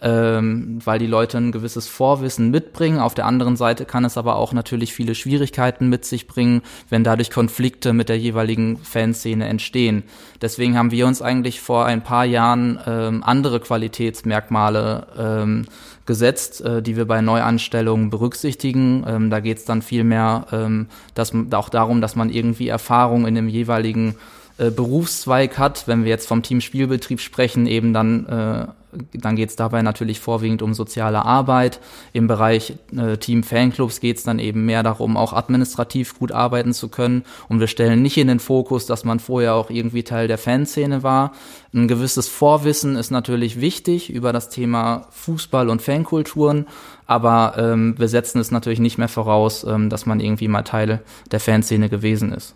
ähm, 0.01 0.79
weil 0.83 0.99
die 0.99 1.07
Leute 1.07 1.37
ein 1.37 1.51
gewisses 1.51 1.87
Vorwissen 1.87 2.51
mitbringen. 2.51 2.99
Auf 2.99 3.15
der 3.15 3.25
anderen 3.25 3.55
Seite 3.57 3.85
kann 3.85 4.05
es 4.05 4.17
aber 4.17 4.35
auch 4.35 4.53
natürlich 4.53 4.93
viele 4.93 5.15
Schwierigkeiten 5.15 5.89
mit 5.89 6.05
sich 6.05 6.27
bringen, 6.27 6.61
wenn 6.89 7.03
dadurch 7.03 7.31
Konflikte 7.31 7.93
mit 7.93 8.09
der 8.09 8.17
jeweiligen 8.17 8.77
Fanszene 8.77 9.47
entstehen. 9.47 10.03
Deswegen 10.41 10.77
haben 10.77 10.91
wir 10.91 11.07
uns 11.07 11.21
eigentlich 11.21 11.59
vor 11.61 11.85
ein 11.85 12.03
paar 12.03 12.25
Jahren 12.25 12.79
ähm, 12.87 13.23
andere 13.23 13.59
Qualitätsmerkmale 13.59 15.07
ähm, 15.17 15.65
gesetzt, 16.05 16.61
äh, 16.61 16.81
die 16.81 16.95
wir 16.95 17.05
bei 17.05 17.21
Neuanstellungen 17.21 18.09
berücksichtigen. 18.09 19.05
Ähm, 19.07 19.29
da 19.29 19.39
geht 19.41 19.57
es 19.57 19.65
dann 19.65 19.81
vielmehr 19.81 20.47
ähm, 20.51 20.87
dass, 21.13 21.33
auch 21.51 21.69
darum, 21.69 22.01
dass 22.01 22.15
man 22.15 22.29
irgendwie 22.29 22.67
Erfahrung 22.67 23.27
in 23.27 23.35
dem 23.35 23.47
jeweiligen 23.47 24.15
äh, 24.57 24.71
Berufszweig 24.71 25.57
hat. 25.57 25.87
Wenn 25.87 26.03
wir 26.03 26.09
jetzt 26.09 26.27
vom 26.27 26.41
Team 26.41 26.61
Spielbetrieb 26.61 27.19
sprechen, 27.21 27.67
eben 27.67 27.93
dann 27.93 28.25
äh, 28.25 28.67
dann 29.13 29.35
geht 29.35 29.49
es 29.49 29.55
dabei 29.55 29.81
natürlich 29.81 30.19
vorwiegend 30.19 30.61
um 30.61 30.73
soziale 30.73 31.25
Arbeit. 31.25 31.79
Im 32.13 32.27
Bereich 32.27 32.73
äh, 32.95 33.17
Team 33.17 33.43
Fanclubs 33.43 33.99
geht 33.99 34.17
es 34.17 34.23
dann 34.23 34.39
eben 34.39 34.65
mehr 34.65 34.83
darum, 34.83 35.17
auch 35.17 35.33
administrativ 35.33 36.17
gut 36.17 36.31
arbeiten 36.31 36.73
zu 36.73 36.89
können. 36.89 37.23
Und 37.47 37.59
wir 37.59 37.67
stellen 37.67 38.01
nicht 38.01 38.17
in 38.17 38.27
den 38.27 38.39
Fokus, 38.39 38.85
dass 38.85 39.03
man 39.03 39.19
vorher 39.19 39.55
auch 39.55 39.69
irgendwie 39.69 40.03
Teil 40.03 40.27
der 40.27 40.37
Fanszene 40.37 41.03
war. 41.03 41.33
Ein 41.73 41.87
gewisses 41.87 42.27
Vorwissen 42.27 42.95
ist 42.95 43.11
natürlich 43.11 43.61
wichtig 43.61 44.09
über 44.09 44.33
das 44.33 44.49
Thema 44.49 45.07
Fußball 45.11 45.69
und 45.69 45.81
Fankulturen, 45.81 46.67
aber 47.05 47.55
ähm, 47.57 47.95
wir 47.97 48.07
setzen 48.07 48.39
es 48.39 48.49
natürlich 48.49 48.79
nicht 48.79 48.97
mehr 48.97 49.07
voraus, 49.07 49.63
ähm, 49.63 49.89
dass 49.89 50.05
man 50.05 50.19
irgendwie 50.19 50.47
mal 50.47 50.63
Teil 50.63 51.01
der 51.31 51.39
Fanszene 51.39 51.89
gewesen 51.89 52.31
ist. 52.31 52.55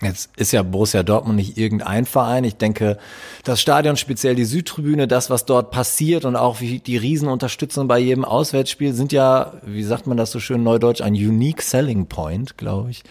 Jetzt 0.00 0.30
ist 0.36 0.52
ja 0.52 0.62
Borussia 0.62 1.02
Dortmund 1.02 1.36
nicht 1.36 1.58
irgendein 1.58 2.06
Verein. 2.06 2.44
Ich 2.44 2.56
denke, 2.56 2.98
das 3.44 3.60
Stadion, 3.60 3.96
speziell 3.96 4.34
die 4.34 4.46
Südtribüne, 4.46 5.06
das, 5.06 5.28
was 5.28 5.44
dort 5.44 5.70
passiert 5.70 6.24
und 6.24 6.34
auch 6.34 6.60
wie 6.60 6.78
die 6.78 6.96
Riesenunterstützung 6.96 7.86
bei 7.86 7.98
jedem 7.98 8.24
Auswärtsspiel 8.24 8.94
sind 8.94 9.12
ja, 9.12 9.52
wie 9.62 9.82
sagt 9.82 10.06
man 10.06 10.16
das 10.16 10.30
so 10.30 10.40
schön 10.40 10.62
neudeutsch, 10.62 11.02
ein 11.02 11.12
unique 11.12 11.60
selling 11.60 12.06
point, 12.06 12.56
glaube 12.56 12.90
ich. 12.90 13.02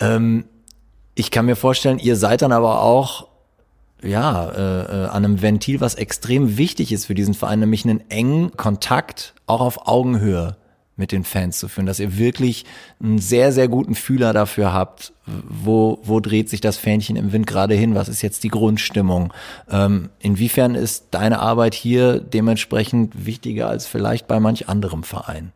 Ähm, 0.00 0.46
ich 1.14 1.30
kann 1.30 1.44
mir 1.44 1.56
vorstellen, 1.56 1.98
ihr 1.98 2.16
seid 2.16 2.40
dann 2.42 2.52
aber 2.52 2.80
auch 2.80 3.28
ja, 4.02 4.48
äh, 4.50 5.04
äh, 5.04 5.06
an 5.08 5.24
einem 5.24 5.42
Ventil, 5.42 5.80
was 5.80 5.94
extrem 5.94 6.56
wichtig 6.56 6.92
ist 6.92 7.06
für 7.06 7.14
diesen 7.14 7.34
Verein, 7.34 7.60
nämlich 7.60 7.84
einen 7.84 8.08
engen 8.10 8.56
Kontakt 8.56 9.34
auch 9.46 9.60
auf 9.60 9.86
Augenhöhe 9.86 10.56
mit 10.96 11.12
den 11.12 11.24
Fans 11.24 11.58
zu 11.58 11.68
führen, 11.68 11.86
dass 11.86 12.00
ihr 12.00 12.16
wirklich 12.16 12.64
einen 13.02 13.18
sehr, 13.18 13.52
sehr 13.52 13.68
guten 13.68 13.94
Fühler 13.94 14.32
dafür 14.32 14.72
habt, 14.72 15.12
wo, 15.26 15.98
wo 16.02 16.20
dreht 16.20 16.48
sich 16.48 16.60
das 16.60 16.78
Fähnchen 16.78 17.16
im 17.16 17.32
Wind 17.32 17.46
gerade 17.46 17.74
hin, 17.74 17.94
was 17.94 18.08
ist 18.08 18.22
jetzt 18.22 18.44
die 18.44 18.48
Grundstimmung. 18.48 19.32
Ähm, 19.70 20.08
inwiefern 20.20 20.74
ist 20.74 21.08
deine 21.10 21.40
Arbeit 21.40 21.74
hier 21.74 22.20
dementsprechend 22.20 23.26
wichtiger 23.26 23.68
als 23.68 23.86
vielleicht 23.86 24.26
bei 24.26 24.40
manch 24.40 24.68
anderem 24.68 25.02
Verein? 25.02 25.52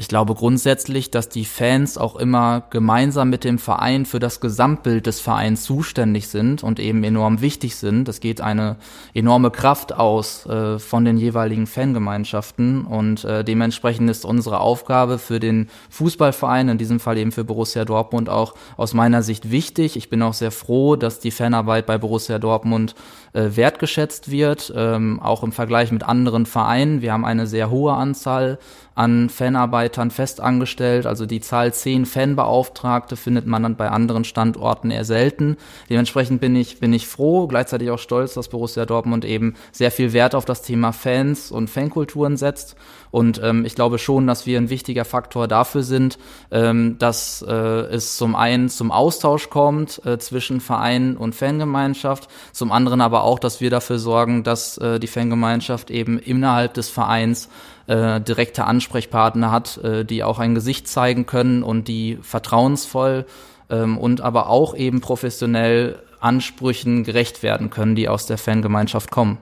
Ich 0.00 0.06
glaube 0.06 0.36
grundsätzlich, 0.36 1.10
dass 1.10 1.28
die 1.28 1.44
Fans 1.44 1.98
auch 1.98 2.14
immer 2.14 2.62
gemeinsam 2.70 3.30
mit 3.30 3.42
dem 3.42 3.58
Verein 3.58 4.06
für 4.06 4.20
das 4.20 4.38
Gesamtbild 4.38 5.06
des 5.06 5.20
Vereins 5.20 5.64
zuständig 5.64 6.28
sind 6.28 6.62
und 6.62 6.78
eben 6.78 7.02
enorm 7.02 7.40
wichtig 7.40 7.74
sind. 7.74 8.08
Es 8.08 8.20
geht 8.20 8.40
eine 8.40 8.76
enorme 9.12 9.50
Kraft 9.50 9.92
aus 9.92 10.46
äh, 10.46 10.78
von 10.78 11.04
den 11.04 11.16
jeweiligen 11.16 11.66
Fangemeinschaften 11.66 12.84
und 12.84 13.24
äh, 13.24 13.42
dementsprechend 13.42 14.08
ist 14.08 14.24
unsere 14.24 14.60
Aufgabe 14.60 15.18
für 15.18 15.40
den 15.40 15.68
Fußballverein, 15.90 16.68
in 16.68 16.78
diesem 16.78 17.00
Fall 17.00 17.18
eben 17.18 17.32
für 17.32 17.42
Borussia 17.42 17.84
Dortmund 17.84 18.28
auch 18.28 18.54
aus 18.76 18.94
meiner 18.94 19.24
Sicht 19.24 19.50
wichtig. 19.50 19.96
Ich 19.96 20.08
bin 20.08 20.22
auch 20.22 20.34
sehr 20.34 20.52
froh, 20.52 20.94
dass 20.94 21.18
die 21.18 21.32
Fanarbeit 21.32 21.86
bei 21.86 21.98
Borussia 21.98 22.38
Dortmund 22.38 22.94
äh, 23.32 23.56
wertgeschätzt 23.56 24.30
wird, 24.30 24.72
ähm, 24.76 25.18
auch 25.20 25.42
im 25.42 25.50
Vergleich 25.50 25.90
mit 25.90 26.04
anderen 26.04 26.46
Vereinen. 26.46 27.02
Wir 27.02 27.12
haben 27.12 27.24
eine 27.24 27.48
sehr 27.48 27.68
hohe 27.68 27.94
Anzahl 27.94 28.60
an 28.98 29.28
Fanarbeitern 29.30 30.10
festangestellt. 30.10 31.06
Also 31.06 31.24
die 31.24 31.40
Zahl 31.40 31.72
zehn 31.72 32.04
Fanbeauftragte 32.04 33.14
findet 33.14 33.46
man 33.46 33.62
dann 33.62 33.76
bei 33.76 33.88
anderen 33.88 34.24
Standorten 34.24 34.90
eher 34.90 35.04
selten. 35.04 35.56
Dementsprechend 35.88 36.40
bin 36.40 36.56
ich, 36.56 36.80
bin 36.80 36.92
ich 36.92 37.06
froh, 37.06 37.46
gleichzeitig 37.46 37.92
auch 37.92 38.00
stolz, 38.00 38.34
dass 38.34 38.48
Borussia 38.48 38.86
Dortmund 38.86 39.24
eben 39.24 39.54
sehr 39.70 39.92
viel 39.92 40.12
Wert 40.12 40.34
auf 40.34 40.44
das 40.44 40.62
Thema 40.62 40.90
Fans 40.90 41.52
und 41.52 41.70
Fankulturen 41.70 42.36
setzt. 42.36 42.74
Und 43.12 43.40
ähm, 43.40 43.64
ich 43.64 43.76
glaube 43.76 43.98
schon, 43.98 44.26
dass 44.26 44.46
wir 44.46 44.58
ein 44.58 44.68
wichtiger 44.68 45.04
Faktor 45.04 45.46
dafür 45.46 45.84
sind, 45.84 46.18
ähm, 46.50 46.96
dass 46.98 47.40
äh, 47.46 47.52
es 47.52 48.16
zum 48.16 48.34
einen 48.34 48.68
zum 48.68 48.90
Austausch 48.90 49.48
kommt 49.48 50.04
äh, 50.04 50.18
zwischen 50.18 50.60
Verein 50.60 51.16
und 51.16 51.36
Fangemeinschaft, 51.36 52.28
zum 52.52 52.72
anderen 52.72 53.00
aber 53.00 53.22
auch, 53.22 53.38
dass 53.38 53.60
wir 53.60 53.70
dafür 53.70 54.00
sorgen, 54.00 54.42
dass 54.42 54.76
äh, 54.78 54.98
die 54.98 55.06
Fangemeinschaft 55.06 55.92
eben 55.92 56.18
innerhalb 56.18 56.74
des 56.74 56.88
Vereins 56.88 57.48
äh, 57.88 58.20
direkte 58.20 58.64
Ansprechpartner 58.64 59.50
hat, 59.50 59.78
äh, 59.78 60.04
die 60.04 60.22
auch 60.22 60.38
ein 60.38 60.54
Gesicht 60.54 60.86
zeigen 60.86 61.26
können 61.26 61.62
und 61.62 61.88
die 61.88 62.18
vertrauensvoll 62.22 63.26
ähm, 63.70 63.98
und 63.98 64.20
aber 64.20 64.48
auch 64.48 64.76
eben 64.76 65.00
professionell 65.00 65.98
Ansprüchen 66.20 67.04
gerecht 67.04 67.42
werden 67.42 67.70
können, 67.70 67.94
die 67.94 68.08
aus 68.08 68.26
der 68.26 68.38
Fangemeinschaft 68.38 69.10
kommen. 69.10 69.38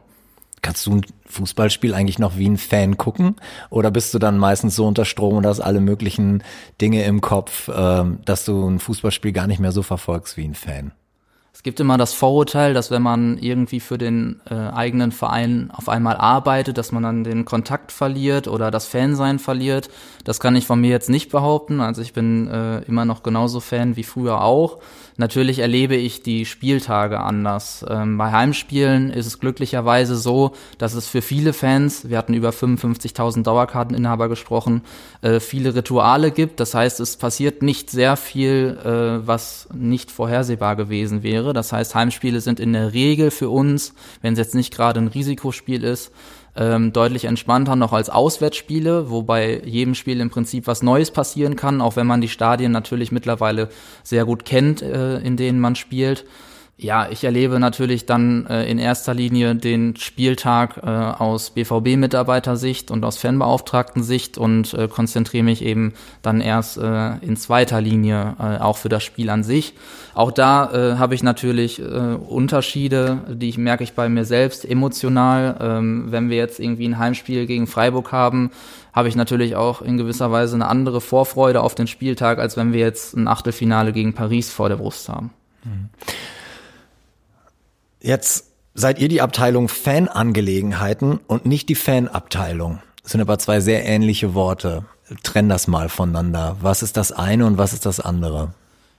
Kannst 0.63 0.87
du 0.87 0.97
ein 0.97 1.07
Fußballspiel 1.27 1.95
eigentlich 1.95 2.19
noch 2.19 2.37
wie 2.39 2.49
ein 2.49 2.57
Fan 2.57 2.97
gucken? 2.97 3.37
Oder 3.71 3.91
bist 3.91 4.15
du 4.15 4.19
dann 4.19 4.39
meistens 4.39 4.75
so 4.75 4.87
unter 4.87 5.05
Strom 5.05 5.37
und 5.37 5.47
hast 5.47 5.61
alle 5.61 5.81
möglichen 5.81 6.43
Dinge 6.81 7.05
im 7.05 7.21
Kopf, 7.21 7.71
ähm, 7.75 8.19
dass 8.25 8.45
du 8.45 8.69
ein 8.69 8.79
Fußballspiel 8.79 9.33
gar 9.33 9.47
nicht 9.47 9.61
mehr 9.61 9.73
so 9.73 9.83
verfolgst 9.83 10.37
wie 10.37 10.45
ein 10.45 10.55
Fan? 10.55 10.93
Es 11.57 11.63
gibt 11.63 11.81
immer 11.81 11.97
das 11.97 12.13
Vorurteil, 12.13 12.75
dass 12.75 12.91
wenn 12.91 13.01
man 13.01 13.39
irgendwie 13.39 13.81
für 13.81 13.97
den 13.97 14.43
äh, 14.45 14.55
eigenen 14.55 15.11
Verein 15.11 15.71
auf 15.73 15.89
einmal 15.89 16.19
arbeitet, 16.19 16.77
dass 16.77 16.93
man 16.93 17.03
dann 17.03 17.25
den 17.25 17.47
Kontakt 17.47 17.93
verliert 17.93 18.47
oder 18.47 18.71
das 18.71 18.85
Fansein 18.87 19.39
verliert. 19.39 19.89
Das 20.23 20.39
kann 20.39 20.55
ich 20.55 20.67
von 20.67 20.79
mir 20.79 20.91
jetzt 20.91 21.09
nicht 21.09 21.31
behaupten. 21.31 21.81
Also 21.81 22.03
ich 22.03 22.13
bin 22.13 22.47
äh, 22.49 22.81
immer 22.81 23.07
noch 23.07 23.23
genauso 23.23 23.61
Fan 23.61 23.97
wie 23.97 24.05
früher 24.05 24.43
auch. 24.43 24.81
Natürlich 25.19 25.61
erlebe 25.61 25.97
ich 25.97 26.23
die 26.23 26.45
Spieltage 26.45 27.21
anders. 27.21 27.85
Ähm, 27.89 28.19
bei 28.19 28.33
Heimspielen 28.33 29.11
ist 29.11 29.27
es 29.27 29.41
glücklicherweise 29.41 30.15
so, 30.15 30.53
dass 30.77 30.93
es 30.93 31.09
für 31.09 31.23
viele 31.23 31.55
Fans, 31.55 32.11
wir 32.11 32.19
hatten 32.19 32.35
über 32.35 32.51
55.000 32.51 33.43
Dauerkarteninhaber 33.43 34.29
gesprochen, 34.29 34.83
äh, 35.23 35.41
viele 35.41 35.75
Rituale 35.75 36.31
gibt. 36.33 36.61
Das 36.61 36.75
heißt, 36.75 37.01
es 37.01 37.17
passiert 37.17 37.63
nicht 37.63 37.89
sehr 37.91 38.17
viel, 38.17 38.79
äh, 38.85 39.27
was 39.27 39.69
nicht 39.73 40.11
vorhersehbar 40.11 40.77
gewesen 40.77 41.23
wäre. 41.23 41.55
Das 41.55 41.73
heißt, 41.73 41.95
Heimspiele 41.95 42.43
sind 42.43 42.61
in 42.61 42.75
der 42.75 42.93
Regel 42.93 43.31
für 43.31 43.49
uns, 43.49 43.95
wenn 44.21 44.35
es 44.35 44.39
jetzt 44.39 44.55
nicht 44.55 44.75
gerade 44.75 45.01
ein 45.01 45.09
Risikospiel 45.09 45.83
ist, 45.83 46.13
ähm, 46.57 46.93
deutlich 46.93 47.25
entspannter 47.25 47.77
noch 47.77 47.93
als 47.93 48.11
Auswärtsspiele, 48.11 49.11
wobei 49.11 49.63
jedem 49.65 49.95
Spiel 49.95 50.21
im 50.21 50.31
Prinzip 50.31 50.67
was 50.67 50.83
Neues 50.83 51.11
passieren 51.11 51.57
kann, 51.57 51.81
auch 51.81 51.97
wenn 51.97 52.07
man 52.07 52.21
die 52.21 52.29
Stadien 52.29 52.73
natürlich 52.73 53.13
mittlerweile 53.13 53.69
sehr 54.03 54.25
gut 54.25 54.45
kennt, 54.45 54.83
äh, 54.83 55.19
in 55.19 55.37
denen 55.37 55.61
man 55.61 55.77
spielt. 55.77 56.25
Ja, 56.79 57.09
ich 57.11 57.25
erlebe 57.25 57.59
natürlich 57.59 58.05
dann 58.05 58.45
äh, 58.49 58.71
in 58.71 58.79
erster 58.79 59.15
Linie 59.15 59.55
den 59.55 59.97
Spieltag 59.97 60.77
äh, 60.83 60.87
aus 60.87 61.49
BVB-Mitarbeitersicht 61.49 62.91
und 62.91 63.03
aus 63.03 63.17
Fanbeauftragten-Sicht 63.17 64.37
und 64.37 64.75
äh, 64.75 64.87
konzentriere 64.87 65.43
mich 65.43 65.65
eben 65.65 65.95
dann 66.21 66.43
erst 66.43 66.77
äh, 66.77 67.17
in 67.23 67.39
zweiter 67.39 67.81
Linie 67.81 68.37
äh, 68.39 68.59
auch 68.59 68.77
für 68.77 68.91
das 68.91 69.05
Spiel 69.05 69.31
an 69.31 69.43
sich. 69.43 69.73
Auch 70.13 70.31
da 70.31 70.71
äh, 70.71 70.99
habe 70.99 71.15
ich 71.15 71.23
natürlich 71.23 71.81
äh, 71.81 71.85
Unterschiede, 71.85 73.21
die 73.31 73.49
ich 73.49 73.57
merke 73.57 73.83
ich 73.83 73.95
bei 73.95 74.11
mir 74.11 74.27
selbst 74.27 74.63
emotional. 74.67 75.57
Ähm, 75.59 76.13
wenn 76.13 76.29
wir 76.29 76.37
jetzt 76.37 76.61
irgendwie 76.61 76.89
ein 76.89 76.99
Heimspiel 76.99 77.47
gegen 77.47 77.67
Freiburg 77.67 78.13
haben, 78.13 78.51
habe 78.93 79.09
ich 79.09 79.17
natürlich 79.17 79.57
auch 79.57 79.81
in 79.81 79.97
gewisser 79.97 80.31
Weise 80.31 80.57
eine 80.57 80.69
andere 80.69 81.01
Vorfreude 81.01 81.63
auf 81.63 81.75
den 81.75 81.87
Spieltag, 81.87 82.39
als 82.39 82.59
wenn 82.59 82.75
wir 82.75 82.81
jetzt 82.81 83.17
ein 83.17 83.29
Achtelfinale 83.29 83.95
gegen 83.95 84.13
Paris 84.13 84.51
vor 84.51 84.69
der 84.69 84.77
Brust 84.77 85.09
haben. 85.09 85.31
Mhm. 85.65 85.89
Jetzt 88.07 88.53
seid 88.73 89.01
ihr 89.01 89.09
die 89.09 89.21
Abteilung 89.21 89.67
Fanangelegenheiten 89.67 91.19
und 91.27 91.45
nicht 91.45 91.69
die 91.69 91.75
Fanabteilung. 91.75 92.79
Das 93.03 93.11
sind 93.11 93.21
aber 93.21 93.37
zwei 93.41 93.59
sehr 93.59 93.85
ähnliche 93.85 94.33
Worte. 94.33 94.85
Trenn 95.25 95.49
das 95.49 95.67
mal 95.67 95.89
voneinander. 95.89 96.57
Was 96.61 96.85
ist 96.85 96.97
das 96.97 97.11
eine 97.11 97.47
und 97.47 97.59
was 97.59 97.73
ist 97.73 97.85
das 97.85 97.99
andere? 97.99 98.55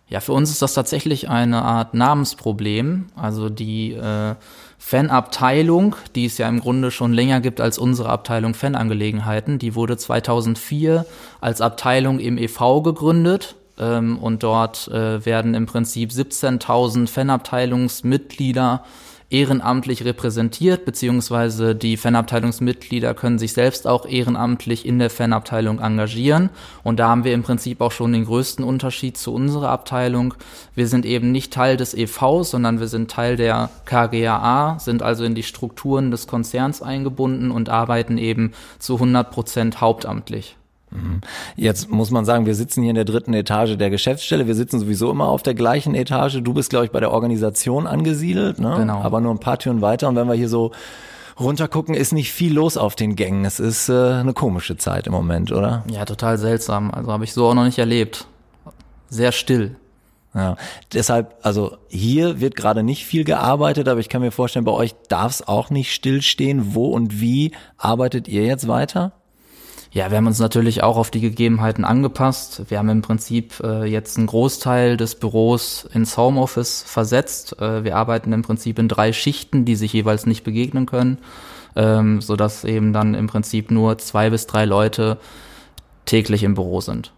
Ja, 0.09 0.19
für 0.19 0.33
uns 0.33 0.51
ist 0.51 0.61
das 0.61 0.73
tatsächlich 0.73 1.29
eine 1.29 1.61
Art 1.61 1.93
Namensproblem. 1.93 3.05
Also 3.15 3.47
die 3.49 3.93
äh, 3.93 4.35
Fanabteilung, 4.77 5.95
die 6.13 6.25
es 6.25 6.37
ja 6.37 6.49
im 6.49 6.59
Grunde 6.59 6.91
schon 6.91 7.13
länger 7.13 7.39
gibt 7.39 7.61
als 7.61 7.77
unsere 7.77 8.09
Abteilung 8.09 8.55
Fanangelegenheiten, 8.55 9.57
die 9.57 9.73
wurde 9.73 9.95
2004 9.95 11.05
als 11.39 11.61
Abteilung 11.61 12.19
im 12.19 12.37
EV 12.37 12.81
gegründet 12.83 13.55
ähm, 13.79 14.17
und 14.17 14.43
dort 14.43 14.87
äh, 14.89 15.25
werden 15.25 15.53
im 15.53 15.65
Prinzip 15.65 16.11
17.000 16.11 17.07
Fanabteilungsmitglieder 17.07 18.83
ehrenamtlich 19.29 20.05
repräsentiert, 20.05 20.85
beziehungsweise 20.85 21.75
die 21.75 21.97
Fanabteilungsmitglieder 21.97 23.13
können 23.13 23.39
sich 23.39 23.51
selbst 23.51 23.85
auch 23.85 24.05
ehrenamtlich 24.05 24.85
in 24.85 24.99
der 24.99 25.09
Fanabteilung 25.09 25.79
engagieren. 25.79 26.49
Und 26.83 26.99
da 26.99 27.09
haben 27.09 27.25
wir 27.25 27.33
im 27.33 27.43
Prinzip 27.43 27.81
auch 27.81 27.91
schon 27.91 28.13
den 28.13 28.25
größten 28.25 28.63
Unterschied 28.63 29.17
zu 29.17 29.33
unserer 29.33 29.69
Abteilung. 29.69 30.33
Wir 30.75 30.87
sind 30.87 31.05
eben 31.05 31.31
nicht 31.31 31.51
Teil 31.51 31.75
des 31.75 31.93
EVs, 31.93 32.51
sondern 32.51 32.79
wir 32.79 32.87
sind 32.87 33.11
Teil 33.11 33.35
der 33.35 33.69
KGAA, 33.85 34.79
sind 34.79 35.03
also 35.03 35.25
in 35.25 35.35
die 35.35 35.43
Strukturen 35.43 36.09
des 36.09 36.27
Konzerns 36.27 36.81
eingebunden 36.81 37.51
und 37.51 37.69
arbeiten 37.69 38.17
eben 38.17 38.53
zu 38.79 38.93
100 38.93 39.29
Prozent 39.29 39.81
hauptamtlich. 39.81 40.55
Mhm. 40.91 41.21
Jetzt 41.55 41.89
muss 41.89 42.11
man 42.11 42.25
sagen, 42.25 42.45
wir 42.45 42.55
sitzen 42.55 42.81
hier 42.81 42.91
in 42.91 42.95
der 42.95 43.05
dritten 43.05 43.33
Etage 43.33 43.77
der 43.77 43.89
Geschäftsstelle. 43.89 44.47
Wir 44.47 44.55
sitzen 44.55 44.79
sowieso 44.79 45.11
immer 45.11 45.27
auf 45.27 45.43
der 45.43 45.53
gleichen 45.53 45.95
Etage. 45.95 46.39
Du 46.41 46.53
bist, 46.53 46.69
glaube 46.69 46.85
ich, 46.85 46.91
bei 46.91 46.99
der 46.99 47.11
Organisation 47.11 47.87
angesiedelt, 47.87 48.59
ne? 48.59 48.75
Genau. 48.77 49.01
aber 49.01 49.19
nur 49.19 49.33
ein 49.33 49.39
paar 49.39 49.59
Türen 49.59 49.81
weiter. 49.81 50.07
Und 50.07 50.15
wenn 50.15 50.27
wir 50.27 50.35
hier 50.35 50.49
so 50.49 50.71
runtergucken, 51.39 51.93
ist 51.93 52.13
nicht 52.13 52.31
viel 52.31 52.53
los 52.53 52.77
auf 52.77 52.95
den 52.95 53.15
Gängen. 53.15 53.45
Es 53.45 53.59
ist 53.59 53.89
äh, 53.89 53.93
eine 53.93 54.33
komische 54.33 54.77
Zeit 54.77 55.07
im 55.07 55.13
Moment, 55.13 55.51
oder? 55.51 55.83
Ja, 55.89 56.05
total 56.05 56.37
seltsam. 56.37 56.91
Also 56.91 57.11
habe 57.11 57.23
ich 57.23 57.33
so 57.33 57.47
auch 57.47 57.53
noch 57.53 57.65
nicht 57.65 57.79
erlebt. 57.79 58.25
Sehr 59.09 59.31
still. 59.31 59.75
Ja, 60.33 60.55
deshalb, 60.93 61.35
also 61.41 61.77
hier 61.87 62.39
wird 62.39 62.55
gerade 62.55 62.83
nicht 62.83 63.05
viel 63.05 63.23
gearbeitet, 63.23 63.87
aber 63.87 63.99
ich 63.99 64.09
kann 64.09 64.21
mir 64.21 64.31
vorstellen, 64.31 64.65
bei 64.65 64.71
euch 64.71 64.93
darf 65.09 65.31
es 65.31 65.47
auch 65.47 65.69
nicht 65.69 65.93
stillstehen. 65.93 66.75
Wo 66.75 66.87
und 66.87 67.19
wie 67.19 67.53
arbeitet 67.77 68.27
ihr 68.27 68.45
jetzt 68.45 68.67
weiter? 68.67 69.13
Ja, 69.91 70.11
wir 70.11 70.17
haben 70.17 70.27
uns 70.27 70.39
natürlich 70.39 70.83
auch 70.83 70.97
auf 70.97 71.11
die 71.11 71.21
Gegebenheiten 71.21 71.85
angepasst. 71.85 72.63
Wir 72.69 72.77
haben 72.77 72.89
im 72.89 73.01
Prinzip 73.01 73.59
äh, 73.63 73.85
jetzt 73.85 74.17
einen 74.17 74.27
Großteil 74.27 74.97
des 74.97 75.15
Büros 75.15 75.87
ins 75.93 76.17
Homeoffice 76.17 76.83
versetzt. 76.85 77.59
Äh, 77.61 77.83
wir 77.83 77.95
arbeiten 77.95 78.33
im 78.33 78.41
Prinzip 78.41 78.79
in 78.79 78.89
drei 78.89 79.13
Schichten, 79.13 79.65
die 79.65 79.75
sich 79.75 79.93
jeweils 79.93 80.25
nicht 80.25 80.43
begegnen 80.43 80.85
können, 80.85 81.19
ähm, 81.75 82.21
so 82.21 82.35
dass 82.35 82.65
eben 82.65 82.91
dann 82.91 83.13
im 83.13 83.27
Prinzip 83.27 83.71
nur 83.71 83.97
zwei 83.97 84.29
bis 84.29 84.45
drei 84.45 84.65
Leute 84.65 85.17
täglich 86.05 86.43
im 86.43 86.55
Büro 86.55 86.81
sind. 86.81 87.13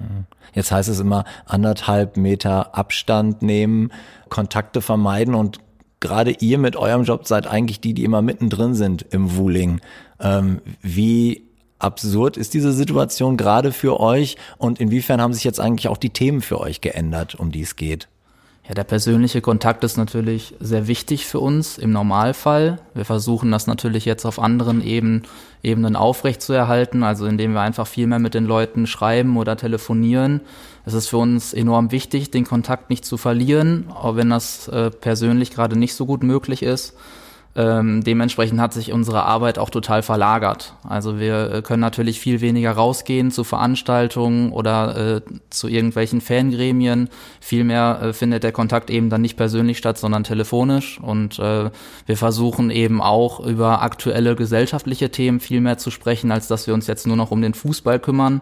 Mhm. 0.00 0.26
Jetzt 0.54 0.72
heißt 0.72 0.88
es 0.88 0.98
immer 0.98 1.24
anderthalb 1.46 2.16
Meter 2.16 2.76
Abstand 2.76 3.42
nehmen, 3.42 3.92
Kontakte 4.28 4.80
vermeiden 4.80 5.34
und 5.34 5.60
gerade 6.00 6.30
ihr 6.30 6.58
mit 6.58 6.76
eurem 6.76 7.04
Job 7.04 7.26
seid 7.26 7.46
eigentlich 7.46 7.80
die, 7.80 7.94
die 7.94 8.04
immer 8.04 8.22
mittendrin 8.22 8.74
sind 8.74 9.06
im 9.10 9.36
Wuling. 9.36 9.80
Ähm, 10.20 10.60
wie 10.82 11.47
absurd 11.78 12.36
ist 12.36 12.54
diese 12.54 12.72
Situation 12.72 13.36
gerade 13.36 13.72
für 13.72 14.00
euch 14.00 14.36
und 14.58 14.80
inwiefern 14.80 15.20
haben 15.20 15.32
sich 15.32 15.44
jetzt 15.44 15.60
eigentlich 15.60 15.88
auch 15.88 15.96
die 15.96 16.10
Themen 16.10 16.40
für 16.40 16.60
euch 16.60 16.80
geändert, 16.80 17.34
um 17.34 17.52
die 17.52 17.62
es 17.62 17.76
geht? 17.76 18.08
Ja, 18.68 18.74
der 18.74 18.84
persönliche 18.84 19.40
Kontakt 19.40 19.82
ist 19.82 19.96
natürlich 19.96 20.54
sehr 20.60 20.86
wichtig 20.86 21.24
für 21.24 21.40
uns 21.40 21.78
im 21.78 21.90
Normalfall. 21.90 22.78
Wir 22.92 23.06
versuchen 23.06 23.50
das 23.50 23.66
natürlich 23.66 24.04
jetzt 24.04 24.26
auf 24.26 24.38
anderen 24.38 24.84
Eben, 24.84 25.22
Ebenen 25.62 25.96
aufrechtzuerhalten, 25.96 27.02
also 27.02 27.24
indem 27.24 27.54
wir 27.54 27.62
einfach 27.62 27.86
viel 27.86 28.06
mehr 28.06 28.18
mit 28.18 28.34
den 28.34 28.44
Leuten 28.44 28.86
schreiben 28.86 29.38
oder 29.38 29.56
telefonieren. 29.56 30.42
Es 30.84 30.92
ist 30.92 31.08
für 31.08 31.16
uns 31.16 31.54
enorm 31.54 31.92
wichtig, 31.92 32.30
den 32.30 32.44
Kontakt 32.44 32.90
nicht 32.90 33.06
zu 33.06 33.16
verlieren, 33.16 33.86
auch 33.88 34.16
wenn 34.16 34.28
das 34.28 34.68
äh, 34.68 34.90
persönlich 34.90 35.50
gerade 35.50 35.78
nicht 35.78 35.94
so 35.94 36.04
gut 36.04 36.22
möglich 36.22 36.62
ist. 36.62 36.94
Ähm, 37.56 38.04
dementsprechend 38.04 38.60
hat 38.60 38.72
sich 38.72 38.92
unsere 38.92 39.24
Arbeit 39.24 39.58
auch 39.58 39.70
total 39.70 40.02
verlagert. 40.02 40.74
Also 40.86 41.18
wir 41.18 41.52
äh, 41.52 41.62
können 41.62 41.80
natürlich 41.80 42.20
viel 42.20 42.40
weniger 42.40 42.70
rausgehen 42.70 43.30
zu 43.30 43.42
Veranstaltungen 43.42 44.52
oder 44.52 45.16
äh, 45.16 45.20
zu 45.50 45.66
irgendwelchen 45.66 46.20
Fangremien. 46.20 47.08
Vielmehr 47.40 48.00
äh, 48.02 48.12
findet 48.12 48.44
der 48.44 48.52
Kontakt 48.52 48.90
eben 48.90 49.10
dann 49.10 49.22
nicht 49.22 49.36
persönlich 49.36 49.78
statt, 49.78 49.98
sondern 49.98 50.22
telefonisch. 50.24 51.00
Und 51.00 51.38
äh, 51.40 51.70
wir 52.06 52.16
versuchen 52.16 52.70
eben 52.70 53.02
auch 53.02 53.40
über 53.40 53.82
aktuelle 53.82 54.36
gesellschaftliche 54.36 55.10
Themen 55.10 55.40
viel 55.40 55.60
mehr 55.60 55.78
zu 55.78 55.90
sprechen, 55.90 56.30
als 56.30 56.46
dass 56.46 56.66
wir 56.66 56.74
uns 56.74 56.86
jetzt 56.86 57.08
nur 57.08 57.16
noch 57.16 57.32
um 57.32 57.42
den 57.42 57.54
Fußball 57.54 57.98
kümmern. 57.98 58.40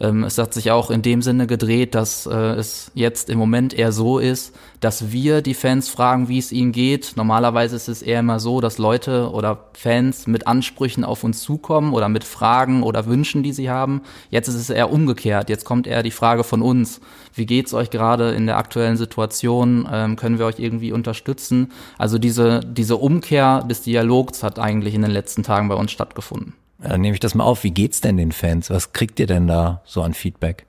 Ähm, 0.00 0.24
es 0.24 0.38
hat 0.38 0.54
sich 0.54 0.70
auch 0.70 0.90
in 0.90 1.02
dem 1.02 1.22
Sinne 1.22 1.46
gedreht, 1.46 1.94
dass 1.94 2.26
äh, 2.26 2.34
es 2.34 2.90
jetzt 2.94 3.30
im 3.30 3.38
Moment 3.38 3.74
eher 3.74 3.92
so 3.92 4.18
ist, 4.18 4.54
dass 4.80 5.10
wir 5.10 5.42
die 5.42 5.54
Fans 5.54 5.88
fragen, 5.88 6.28
wie 6.28 6.38
es 6.38 6.52
ihnen 6.52 6.72
geht. 6.72 7.14
Normalerweise 7.16 7.76
ist 7.76 7.88
es 7.88 8.02
eher 8.02 8.20
immer 8.20 8.40
so, 8.40 8.60
dass 8.60 8.78
Leute 8.78 9.30
oder 9.30 9.70
Fans 9.72 10.26
mit 10.26 10.46
Ansprüchen 10.46 11.04
auf 11.04 11.24
uns 11.24 11.42
zukommen 11.42 11.92
oder 11.92 12.08
mit 12.08 12.24
Fragen 12.24 12.82
oder 12.82 13.06
Wünschen, 13.06 13.42
die 13.42 13.52
sie 13.52 13.70
haben. 13.70 14.02
Jetzt 14.30 14.48
ist 14.48 14.56
es 14.56 14.70
eher 14.70 14.92
umgekehrt. 14.92 15.48
Jetzt 15.48 15.64
kommt 15.64 15.86
eher 15.86 16.02
die 16.02 16.10
Frage 16.10 16.44
von 16.44 16.62
uns. 16.62 17.00
Wie 17.34 17.46
geht's 17.46 17.74
euch 17.74 17.90
gerade 17.90 18.30
in 18.30 18.46
der 18.46 18.58
aktuellen 18.58 18.96
Situation? 18.96 19.88
Ähm, 19.90 20.16
können 20.16 20.38
wir 20.38 20.46
euch 20.46 20.58
irgendwie 20.58 20.92
unterstützen? 20.92 21.72
Also 21.98 22.18
diese, 22.18 22.60
diese 22.60 22.96
Umkehr 22.96 23.64
des 23.64 23.82
Dialogs 23.82 24.42
hat 24.42 24.58
eigentlich 24.58 24.94
in 24.94 25.02
den 25.02 25.10
letzten 25.10 25.42
Tagen 25.42 25.68
bei 25.68 25.74
uns 25.74 25.92
stattgefunden. 25.92 26.54
Dann 26.78 27.00
nehme 27.00 27.14
ich 27.14 27.20
das 27.20 27.34
mal 27.34 27.44
auf. 27.44 27.64
Wie 27.64 27.70
geht's 27.70 28.00
denn 28.00 28.16
den 28.16 28.32
Fans? 28.32 28.70
Was 28.70 28.92
kriegt 28.92 29.18
ihr 29.18 29.26
denn 29.26 29.46
da 29.46 29.82
so 29.84 30.02
an 30.02 30.14
Feedback? 30.14 30.66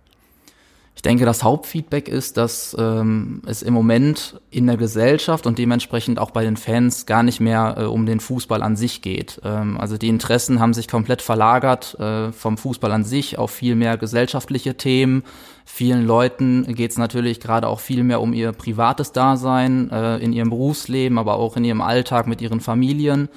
Ich 0.98 1.04
denke, 1.04 1.26
das 1.26 1.44
Hauptfeedback 1.44 2.08
ist, 2.08 2.38
dass 2.38 2.76
ähm, 2.80 3.44
es 3.46 3.62
im 3.62 3.72
Moment 3.72 4.42
in 4.50 4.66
der 4.66 4.78
Gesellschaft 4.78 5.46
und 5.46 5.60
dementsprechend 5.60 6.18
auch 6.18 6.32
bei 6.32 6.44
den 6.44 6.58
Fans 6.58 7.06
gar 7.06 7.22
nicht 7.22 7.40
mehr 7.40 7.76
äh, 7.78 7.84
um 7.84 8.08
den 8.08 8.20
Fußball 8.20 8.64
an 8.64 8.76
sich 8.76 9.04
geht. 9.04 9.40
Ähm, 9.44 9.80
also 9.80 10.00
die 10.00 10.08
Interessen 10.08 10.60
haben 10.60 10.74
sich 10.74 10.88
komplett 10.88 11.22
verlagert 11.22 11.94
äh, 12.00 12.32
vom 12.32 12.58
Fußball 12.58 12.92
an 12.92 13.04
sich 13.04 13.38
auf 13.38 13.52
viel 13.52 13.76
mehr 13.76 13.96
gesellschaftliche 13.98 14.76
Themen. 14.76 15.24
Vielen 15.66 16.04
Leuten 16.04 16.66
geht 16.74 16.90
es 16.90 16.98
natürlich 16.98 17.40
gerade 17.40 17.68
auch 17.68 17.80
viel 17.80 18.04
mehr 18.04 18.20
um 18.20 18.34
ihr 18.34 18.52
privates 18.52 19.12
Dasein 19.12 19.92
äh, 19.92 20.18
in 20.18 20.34
ihrem 20.34 20.50
Berufsleben, 20.50 21.20
aber 21.20 21.36
auch 21.36 21.58
in 21.58 21.64
ihrem 21.64 21.82
Alltag 21.82 22.26
mit 22.26 22.42
ihren 22.42 22.60
Familien. 22.60 23.30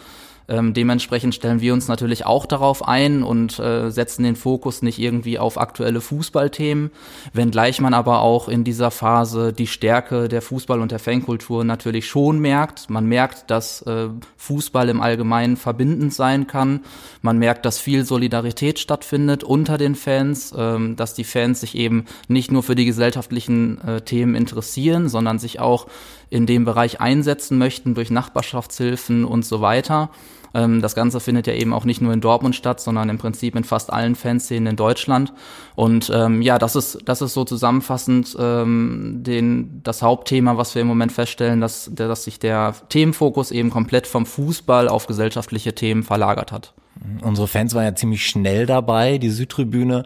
Ähm, 0.50 0.74
dementsprechend 0.74 1.32
stellen 1.36 1.60
wir 1.60 1.72
uns 1.72 1.86
natürlich 1.86 2.26
auch 2.26 2.44
darauf 2.44 2.86
ein 2.86 3.22
und 3.22 3.60
äh, 3.60 3.90
setzen 3.90 4.24
den 4.24 4.34
Fokus 4.34 4.82
nicht 4.82 4.98
irgendwie 4.98 5.38
auf 5.38 5.58
aktuelle 5.58 6.00
Fußballthemen, 6.00 6.90
wenngleich 7.32 7.80
man 7.80 7.94
aber 7.94 8.20
auch 8.22 8.48
in 8.48 8.64
dieser 8.64 8.90
Phase 8.90 9.52
die 9.52 9.68
Stärke 9.68 10.28
der 10.28 10.42
Fußball- 10.42 10.80
und 10.80 10.90
der 10.90 10.98
Fankultur 10.98 11.62
natürlich 11.62 12.08
schon 12.08 12.40
merkt. 12.40 12.90
Man 12.90 13.06
merkt, 13.06 13.48
dass 13.48 13.82
äh, 13.82 14.08
Fußball 14.38 14.88
im 14.88 15.00
Allgemeinen 15.00 15.56
verbindend 15.56 16.12
sein 16.12 16.48
kann. 16.48 16.80
Man 17.22 17.38
merkt, 17.38 17.64
dass 17.64 17.78
viel 17.78 18.04
Solidarität 18.04 18.80
stattfindet 18.80 19.44
unter 19.44 19.78
den 19.78 19.94
Fans, 19.94 20.52
ähm, 20.56 20.96
dass 20.96 21.14
die 21.14 21.24
Fans 21.24 21.60
sich 21.60 21.76
eben 21.76 22.06
nicht 22.26 22.50
nur 22.50 22.64
für 22.64 22.74
die 22.74 22.86
gesellschaftlichen 22.86 23.80
äh, 23.82 24.00
Themen 24.00 24.34
interessieren, 24.34 25.08
sondern 25.08 25.38
sich 25.38 25.60
auch 25.60 25.86
in 26.28 26.46
dem 26.46 26.64
Bereich 26.64 27.00
einsetzen 27.00 27.56
möchten 27.56 27.94
durch 27.94 28.10
Nachbarschaftshilfen 28.10 29.24
und 29.24 29.44
so 29.44 29.60
weiter. 29.60 30.10
Ähm, 30.54 30.82
das 30.82 30.94
Ganze 30.94 31.20
findet 31.20 31.46
ja 31.46 31.54
eben 31.54 31.72
auch 31.72 31.84
nicht 31.84 32.00
nur 32.00 32.12
in 32.12 32.20
Dortmund 32.20 32.56
statt, 32.56 32.80
sondern 32.80 33.08
im 33.08 33.18
Prinzip 33.18 33.56
in 33.56 33.64
fast 33.64 33.92
allen 33.92 34.14
Fanszenen 34.14 34.68
in 34.68 34.76
Deutschland. 34.76 35.32
Und 35.74 36.10
ähm, 36.14 36.42
ja, 36.42 36.58
das 36.58 36.76
ist, 36.76 36.98
das 37.04 37.22
ist 37.22 37.34
so 37.34 37.44
zusammenfassend 37.44 38.36
ähm, 38.38 39.22
den, 39.22 39.82
das 39.82 40.02
Hauptthema, 40.02 40.56
was 40.56 40.74
wir 40.74 40.82
im 40.82 40.88
Moment 40.88 41.12
feststellen, 41.12 41.60
dass, 41.60 41.90
dass 41.92 42.24
sich 42.24 42.38
der 42.38 42.74
Themenfokus 42.88 43.50
eben 43.50 43.70
komplett 43.70 44.06
vom 44.06 44.26
Fußball 44.26 44.88
auf 44.88 45.06
gesellschaftliche 45.06 45.74
Themen 45.74 46.02
verlagert 46.02 46.52
hat. 46.52 46.74
Unsere 47.22 47.48
Fans 47.48 47.74
waren 47.74 47.84
ja 47.84 47.94
ziemlich 47.94 48.26
schnell 48.26 48.66
dabei, 48.66 49.16
die 49.16 49.30
Südtribüne, 49.30 50.04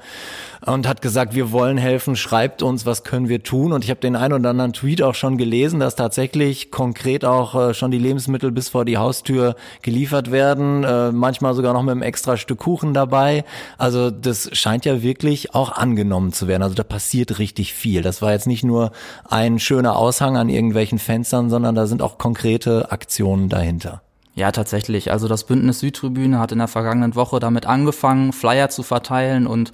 und 0.65 0.89
hat 0.89 1.03
gesagt, 1.03 1.35
wir 1.35 1.51
wollen 1.51 1.77
helfen, 1.77 2.17
schreibt 2.17 2.63
uns, 2.63 2.87
was 2.87 3.05
können 3.05 3.29
wir 3.29 3.43
tun. 3.43 3.73
Und 3.73 3.85
ich 3.85 3.91
habe 3.91 4.01
den 4.01 4.17
einen 4.17 4.33
oder 4.33 4.51
anderen 4.51 4.73
Tweet 4.73 5.03
auch 5.03 5.15
schon 5.15 5.37
gelesen, 5.37 5.81
dass 5.81 5.97
tatsächlich 5.97 6.71
konkret 6.71 7.25
auch 7.25 7.55
äh, 7.55 7.75
schon 7.75 7.91
die 7.91 7.99
Lebensmittel 7.99 8.51
bis 8.51 8.71
vor 8.71 8.85
die 8.85 8.97
Haustür 8.97 9.57
geliefert 9.83 10.31
werden, 10.31 10.85
äh, 10.85 11.13
manchmal 11.13 11.55
sogar 11.55 11.75
noch 11.75 11.83
mit 11.83 11.93
einem 11.93 12.03
extra 12.03 12.37
Stück 12.37 12.61
Kuchen 12.61 12.95
dabei. 12.95 13.45
Also 13.77 14.11
das 14.11 14.49
scheint 14.53 14.85
ja 14.85 15.03
wirklich 15.03 15.55
auch 15.55 15.73
angenommen 15.73 16.33
zu 16.33 16.49
werden. 16.49 16.63
Also 16.63 16.77
da 16.77 16.85
passiert 16.85 17.39
richtig 17.39 17.75
viel. 17.75 18.03
Das 18.03 18.23
war 18.23 18.33
jetzt 18.33 18.47
nicht 18.47 18.65
nur 18.65 18.93
ein 19.29 19.59
schöner 19.59 19.97
Aushang 19.97 20.37
an 20.37 20.49
irgendwelchen 20.49 20.99
Fenstern, 20.99 21.51
sondern 21.51 21.75
da 21.75 21.87
sind 21.87 22.01
auch 22.01 22.17
konkrete 22.19 22.91
Aktionen 22.91 23.49
dahinter. 23.49 24.04
Ja, 24.37 24.51
tatsächlich. 24.51 25.13
Also 25.13 25.29
das 25.29 25.45
Bündnis 25.45 25.79
Südtribüne 25.79 26.41
hat 26.41 26.51
in 26.51 26.59
der 26.59 26.67
vergangenen 26.67 27.15
Woche 27.15 27.39
damit 27.39 27.67
angefangen, 27.67 28.33
Flyer 28.33 28.69
zu 28.69 28.83
verteilen 28.83 29.47
und 29.47 29.71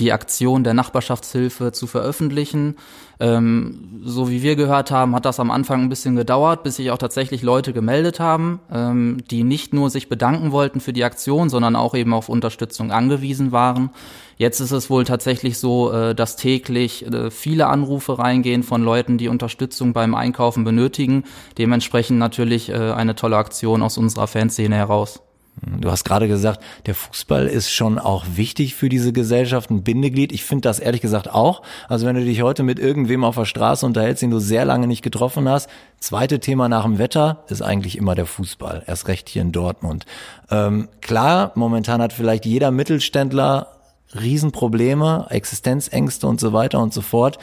die 0.00 0.12
Aktion 0.12 0.64
der 0.64 0.74
Nachbarschaftshilfe 0.74 1.72
zu 1.72 1.86
veröffentlichen. 1.86 2.76
Ähm, 3.20 4.00
so 4.04 4.28
wie 4.28 4.42
wir 4.42 4.56
gehört 4.56 4.90
haben, 4.90 5.14
hat 5.14 5.24
das 5.24 5.38
am 5.38 5.50
Anfang 5.50 5.82
ein 5.82 5.88
bisschen 5.88 6.16
gedauert, 6.16 6.62
bis 6.64 6.76
sich 6.76 6.90
auch 6.90 6.98
tatsächlich 6.98 7.42
Leute 7.42 7.72
gemeldet 7.72 8.18
haben, 8.18 8.60
ähm, 8.72 9.18
die 9.30 9.44
nicht 9.44 9.72
nur 9.72 9.90
sich 9.90 10.08
bedanken 10.08 10.50
wollten 10.50 10.80
für 10.80 10.92
die 10.92 11.04
Aktion, 11.04 11.48
sondern 11.48 11.76
auch 11.76 11.94
eben 11.94 12.12
auf 12.12 12.28
Unterstützung 12.28 12.90
angewiesen 12.90 13.52
waren. 13.52 13.90
Jetzt 14.36 14.60
ist 14.60 14.72
es 14.72 14.90
wohl 14.90 15.04
tatsächlich 15.04 15.58
so, 15.58 15.92
äh, 15.92 16.14
dass 16.14 16.36
täglich 16.36 17.06
äh, 17.06 17.30
viele 17.30 17.68
Anrufe 17.68 18.18
reingehen 18.18 18.64
von 18.64 18.82
Leuten, 18.82 19.16
die 19.16 19.28
Unterstützung 19.28 19.92
beim 19.92 20.14
Einkaufen 20.14 20.64
benötigen. 20.64 21.24
Dementsprechend 21.56 22.18
natürlich 22.18 22.68
äh, 22.68 22.74
eine 22.74 23.14
tolle 23.14 23.36
Aktion 23.36 23.82
aus 23.82 23.96
unserer 23.96 24.26
Fanszene 24.26 24.74
heraus. 24.74 25.20
Du 25.66 25.90
hast 25.90 26.04
gerade 26.04 26.28
gesagt, 26.28 26.62
der 26.86 26.94
Fußball 26.94 27.46
ist 27.46 27.70
schon 27.70 27.98
auch 27.98 28.24
wichtig 28.34 28.74
für 28.74 28.88
diese 28.88 29.12
Gesellschaft, 29.12 29.70
ein 29.70 29.82
Bindeglied. 29.82 30.32
Ich 30.32 30.44
finde 30.44 30.62
das 30.62 30.78
ehrlich 30.78 31.00
gesagt 31.00 31.32
auch. 31.32 31.62
Also 31.88 32.06
wenn 32.06 32.16
du 32.16 32.24
dich 32.24 32.42
heute 32.42 32.62
mit 32.62 32.78
irgendwem 32.78 33.24
auf 33.24 33.36
der 33.36 33.44
Straße 33.44 33.86
unterhältst, 33.86 34.22
den 34.22 34.30
du 34.30 34.38
sehr 34.38 34.64
lange 34.64 34.86
nicht 34.86 35.02
getroffen 35.02 35.48
hast, 35.48 35.70
zweite 35.98 36.40
Thema 36.40 36.68
nach 36.68 36.84
dem 36.84 36.98
Wetter 36.98 37.44
ist 37.48 37.62
eigentlich 37.62 37.96
immer 37.96 38.14
der 38.14 38.26
Fußball. 38.26 38.82
Erst 38.86 39.08
recht 39.08 39.28
hier 39.28 39.42
in 39.42 39.52
Dortmund. 39.52 40.06
Ähm, 40.50 40.88
klar, 41.00 41.52
momentan 41.54 42.02
hat 42.02 42.12
vielleicht 42.12 42.44
jeder 42.44 42.70
Mittelständler 42.70 43.68
Riesenprobleme, 44.14 45.26
Existenzängste 45.30 46.26
und 46.26 46.40
so 46.40 46.52
weiter 46.52 46.80
und 46.80 46.92
so 46.92 47.00
fort. 47.00 47.38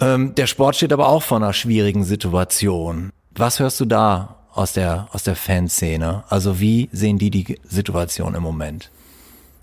Ähm, 0.00 0.34
der 0.34 0.46
Sport 0.46 0.76
steht 0.76 0.92
aber 0.92 1.08
auch 1.08 1.22
vor 1.22 1.36
einer 1.36 1.52
schwierigen 1.52 2.04
Situation. 2.04 3.10
Was 3.32 3.60
hörst 3.60 3.78
du 3.80 3.84
da 3.84 4.39
aus 4.54 4.72
der, 4.72 5.08
aus 5.12 5.22
der 5.22 5.36
Fanszene? 5.36 6.24
Also 6.28 6.60
wie 6.60 6.88
sehen 6.92 7.18
die 7.18 7.30
die 7.30 7.58
Situation 7.64 8.34
im 8.34 8.42
Moment? 8.42 8.90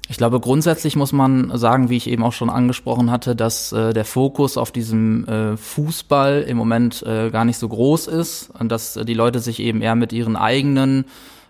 Ich 0.10 0.18
glaube, 0.18 0.40
grundsätzlich 0.40 0.96
muss 0.96 1.12
man 1.12 1.52
sagen, 1.58 1.90
wie 1.90 1.98
ich 1.98 2.10
eben 2.10 2.24
auch 2.24 2.32
schon 2.32 2.50
angesprochen 2.50 3.12
hatte, 3.12 3.36
dass 3.36 3.74
äh, 3.74 3.94
der 3.94 4.06
Fokus 4.06 4.58
auf 4.58 4.72
diesem 4.72 5.28
äh, 5.28 5.58
Fußball 5.58 6.44
im 6.48 6.56
Moment 6.56 7.04
äh, 7.04 7.30
gar 7.30 7.44
nicht 7.44 7.58
so 7.58 7.68
groß 7.68 8.08
ist 8.08 8.50
und 8.58 8.72
dass 8.72 8.96
äh, 8.96 9.04
die 9.04 9.14
Leute 9.14 9.40
sich 9.40 9.60
eben 9.60 9.82
eher 9.82 9.96
mit 9.96 10.14
ihren 10.14 10.38
eigenen 10.38 11.06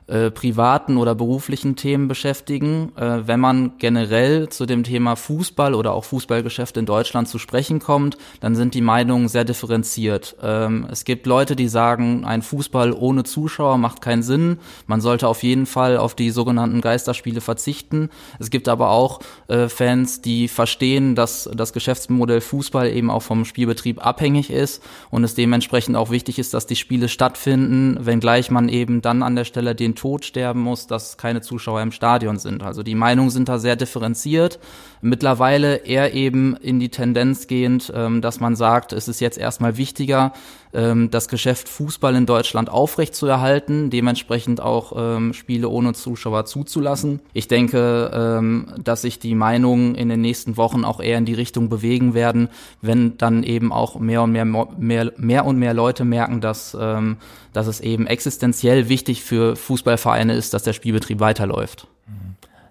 äh, 0.08 0.32
privaten 0.32 0.96
oder 0.96 1.16
beruflichen 1.16 1.76
Themen 1.76 2.08
beschäftigen. 2.08 2.94
Äh, 2.96 3.28
wenn 3.28 3.42
man 3.42 3.74
generell 3.78 4.48
zu 4.48 4.66
dem 4.66 4.84
Thema 4.84 5.18
Fußball 5.18 5.74
oder 5.74 5.92
auch 5.92 6.06
Fußballgeschäft 6.06 6.78
in 6.78 6.86
Deutschland 6.86 7.28
zu 7.28 7.40
sprechen 7.40 7.80
kommt, 7.80 8.18
dann 8.40 8.56
sind 8.56 8.74
die 8.74 8.82
Meinungen 8.82 9.28
sehr 9.28 9.44
differenziert. 9.44 10.38
Ähm, 10.42 10.88
es 10.90 11.04
gibt 11.04 11.26
Leute, 11.26 11.58
die 11.58 11.68
sagen, 11.68 12.24
ein 12.24 12.42
Fußball 12.42 12.94
ohne 12.94 13.26
Zuschauer 13.26 13.78
macht 13.78 14.02
keinen 14.02 14.24
Sinn. 14.24 14.60
Man 14.86 15.02
sollte 15.02 15.28
auf 15.28 15.44
jeden 15.44 15.66
Fall 15.66 15.98
auf 15.98 16.16
die 16.16 16.30
sogenannten 16.30 16.80
Geisterspiele 16.80 17.42
verzichten. 17.42 18.10
Es 18.40 18.50
gibt 18.50 18.70
aber 18.70 18.92
auch 18.92 19.20
äh, 19.50 19.68
Fans, 19.68 20.22
die 20.22 20.48
verstehen, 20.48 21.16
dass 21.16 21.50
das 21.54 21.74
Geschäftsmodell 21.74 22.40
Fußball 22.40 22.90
eben 22.90 23.10
auch 23.10 23.24
vom 23.24 23.44
Spielbetrieb 23.44 24.06
abhängig 24.06 24.52
ist 24.52 24.82
und 25.12 25.26
es 25.26 25.36
dementsprechend 25.36 25.98
auch 25.98 26.12
wichtig 26.12 26.40
ist, 26.40 26.54
dass 26.54 26.66
die 26.66 26.78
Spiele 26.78 27.10
stattfinden, 27.10 27.98
wenngleich 28.00 28.52
man 28.52 28.70
eben 28.70 29.02
dann 29.02 29.22
an 29.22 29.36
der 29.36 29.44
Stelle 29.44 29.76
den 29.76 29.97
Tod 29.98 30.24
sterben 30.24 30.62
muss, 30.62 30.88
dass 30.88 31.18
keine 31.18 31.42
Zuschauer 31.42 31.82
im 31.82 31.92
Stadion 31.92 32.40
sind. 32.40 32.64
Also 32.64 32.84
die 32.84 32.96
Meinungen 32.96 33.30
sind 33.30 33.50
da 33.50 33.60
sehr 33.60 33.76
differenziert. 33.76 34.60
Mittlerweile 35.02 35.76
eher 35.86 36.14
eben 36.14 36.56
in 36.56 36.80
die 36.80 36.90
Tendenz 36.90 37.48
gehend, 37.48 37.92
ähm, 37.94 38.22
dass 38.22 38.40
man 38.40 38.56
sagt, 38.56 38.94
es 38.94 39.10
ist 39.10 39.20
jetzt 39.20 39.38
erstmal 39.38 39.76
wichtiger, 39.76 40.32
ähm, 40.74 41.10
das 41.12 41.28
Geschäft 41.28 41.70
Fußball 41.70 42.16
in 42.16 42.26
Deutschland 42.26 42.70
aufrechtzuerhalten, 42.70 43.90
dementsprechend 43.90 44.62
auch 44.62 44.94
ähm, 44.96 45.34
Spiele 45.34 45.70
ohne 45.70 45.94
Zuschauer 45.94 46.46
zuzulassen. 46.46 47.22
Ich 47.34 47.48
denke, 47.48 48.12
ähm, 48.14 48.74
dass 48.84 49.02
sich 49.02 49.20
die 49.20 49.36
Meinungen 49.36 49.96
in 49.96 50.10
den 50.10 50.22
nächsten 50.22 50.58
Wochen 50.58 50.84
auch 50.84 51.00
eher 51.00 51.18
in 51.18 51.26
die 51.26 51.34
Richtung 51.34 51.70
bewegen 51.70 52.14
werden, 52.14 52.50
wenn 52.82 53.18
dann 53.18 53.44
eben 53.44 53.72
auch 53.72 54.00
mehr 54.00 54.24
und 54.24 54.32
mehr, 54.32 54.46
mehr, 54.46 55.12
mehr 55.18 55.46
und 55.46 55.58
mehr 55.58 55.74
Leute 55.74 56.06
merken, 56.06 56.42
dass, 56.42 56.76
ähm, 56.80 57.18
dass 57.54 57.68
es 57.68 57.80
eben 57.80 58.08
existenziell 58.08 58.90
wichtig 58.90 59.24
für 59.24 59.56
Fußballvereine 59.56 60.36
ist, 60.36 60.54
dass 60.54 60.64
der 60.64 60.74
Spielbetrieb 60.74 61.20
weiterläuft. 61.20 61.88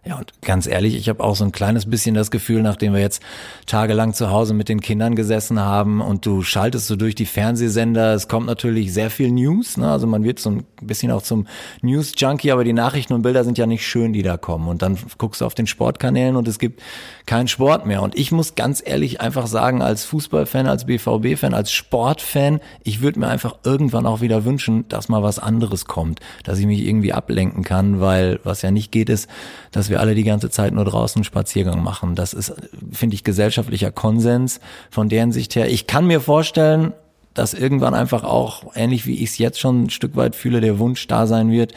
Ja, 0.06 0.18
und 0.18 0.32
ganz 0.40 0.68
ehrlich, 0.68 0.94
ich 0.94 1.08
habe 1.08 1.24
auch 1.24 1.34
so 1.34 1.42
ein 1.42 1.50
kleines 1.50 1.90
bisschen 1.90 2.14
das 2.14 2.30
Gefühl, 2.30 2.62
nachdem 2.62 2.92
wir 2.92 3.00
jetzt 3.00 3.20
tagelang 3.66 4.14
zu 4.14 4.30
Hause 4.30 4.54
mit 4.54 4.68
den 4.68 4.80
Kindern 4.80 5.16
gesessen 5.16 5.58
haben 5.58 6.00
und 6.00 6.24
du 6.24 6.42
schaltest 6.42 6.86
so 6.86 6.94
durch 6.94 7.16
die 7.16 7.26
Fernsehsender, 7.26 8.14
es 8.14 8.28
kommt 8.28 8.46
natürlich 8.46 8.92
sehr 8.92 9.10
viel 9.10 9.32
News, 9.32 9.76
ne? 9.76 9.90
also 9.90 10.06
man 10.06 10.22
wird 10.22 10.38
so 10.38 10.50
ein 10.50 10.64
bisschen 10.80 11.10
auch 11.10 11.22
zum 11.22 11.48
News-Junkie, 11.82 12.52
aber 12.52 12.62
die 12.62 12.72
Nachrichten 12.72 13.14
und 13.14 13.22
Bilder 13.22 13.42
sind 13.42 13.58
ja 13.58 13.66
nicht 13.66 13.84
schön, 13.84 14.12
die 14.12 14.22
da 14.22 14.36
kommen. 14.36 14.68
Und 14.68 14.82
dann 14.82 14.96
guckst 15.18 15.40
du 15.40 15.44
auf 15.44 15.56
den 15.56 15.66
Sportkanälen 15.66 16.36
und 16.36 16.46
es 16.46 16.60
gibt 16.60 16.82
keinen 17.26 17.48
Sport 17.48 17.84
mehr. 17.84 18.02
Und 18.02 18.16
ich 18.16 18.30
muss 18.30 18.54
ganz 18.54 18.80
ehrlich 18.84 19.20
einfach 19.20 19.48
sagen, 19.48 19.82
als 19.82 20.04
Fußballfan, 20.04 20.68
als 20.68 20.84
BVB-Fan, 20.86 21.52
als 21.52 21.72
Sportfan, 21.72 22.60
ich 22.84 23.00
würde 23.00 23.18
mir 23.18 23.26
einfach 23.26 23.56
irgendwann 23.64 24.06
auch 24.06 24.20
wieder 24.20 24.44
wünschen, 24.44 24.86
dass 24.88 25.08
mal 25.08 25.24
was 25.24 25.40
anderes 25.40 25.86
kommt, 25.86 26.20
dass 26.44 26.60
ich 26.60 26.66
mich 26.66 26.86
irgendwie 26.86 27.12
ablenken 27.12 27.64
kann, 27.64 28.00
weil 28.00 28.38
was 28.44 28.62
ja 28.62 28.70
nicht 28.70 28.92
geht, 28.92 29.08
ist, 29.08 29.28
dass 29.72 29.90
wir 29.90 29.95
wir 29.96 30.00
alle 30.00 30.14
die 30.14 30.24
ganze 30.24 30.50
Zeit 30.50 30.72
nur 30.72 30.84
draußen 30.84 31.24
Spaziergang 31.24 31.82
machen. 31.82 32.14
Das 32.14 32.32
ist, 32.34 32.54
finde 32.92 33.14
ich, 33.14 33.24
gesellschaftlicher 33.24 33.90
Konsens 33.90 34.60
von 34.90 35.08
deren 35.08 35.32
Sicht 35.32 35.56
her. 35.56 35.68
Ich 35.68 35.86
kann 35.86 36.06
mir 36.06 36.20
vorstellen, 36.20 36.92
dass 37.34 37.54
irgendwann 37.54 37.94
einfach 37.94 38.24
auch, 38.24 38.64
ähnlich 38.74 39.06
wie 39.06 39.16
ich 39.16 39.30
es 39.30 39.38
jetzt 39.38 39.58
schon 39.58 39.84
ein 39.84 39.90
Stück 39.90 40.16
weit 40.16 40.36
fühle, 40.36 40.60
der 40.60 40.78
Wunsch 40.78 41.06
da 41.06 41.26
sein 41.26 41.50
wird, 41.50 41.72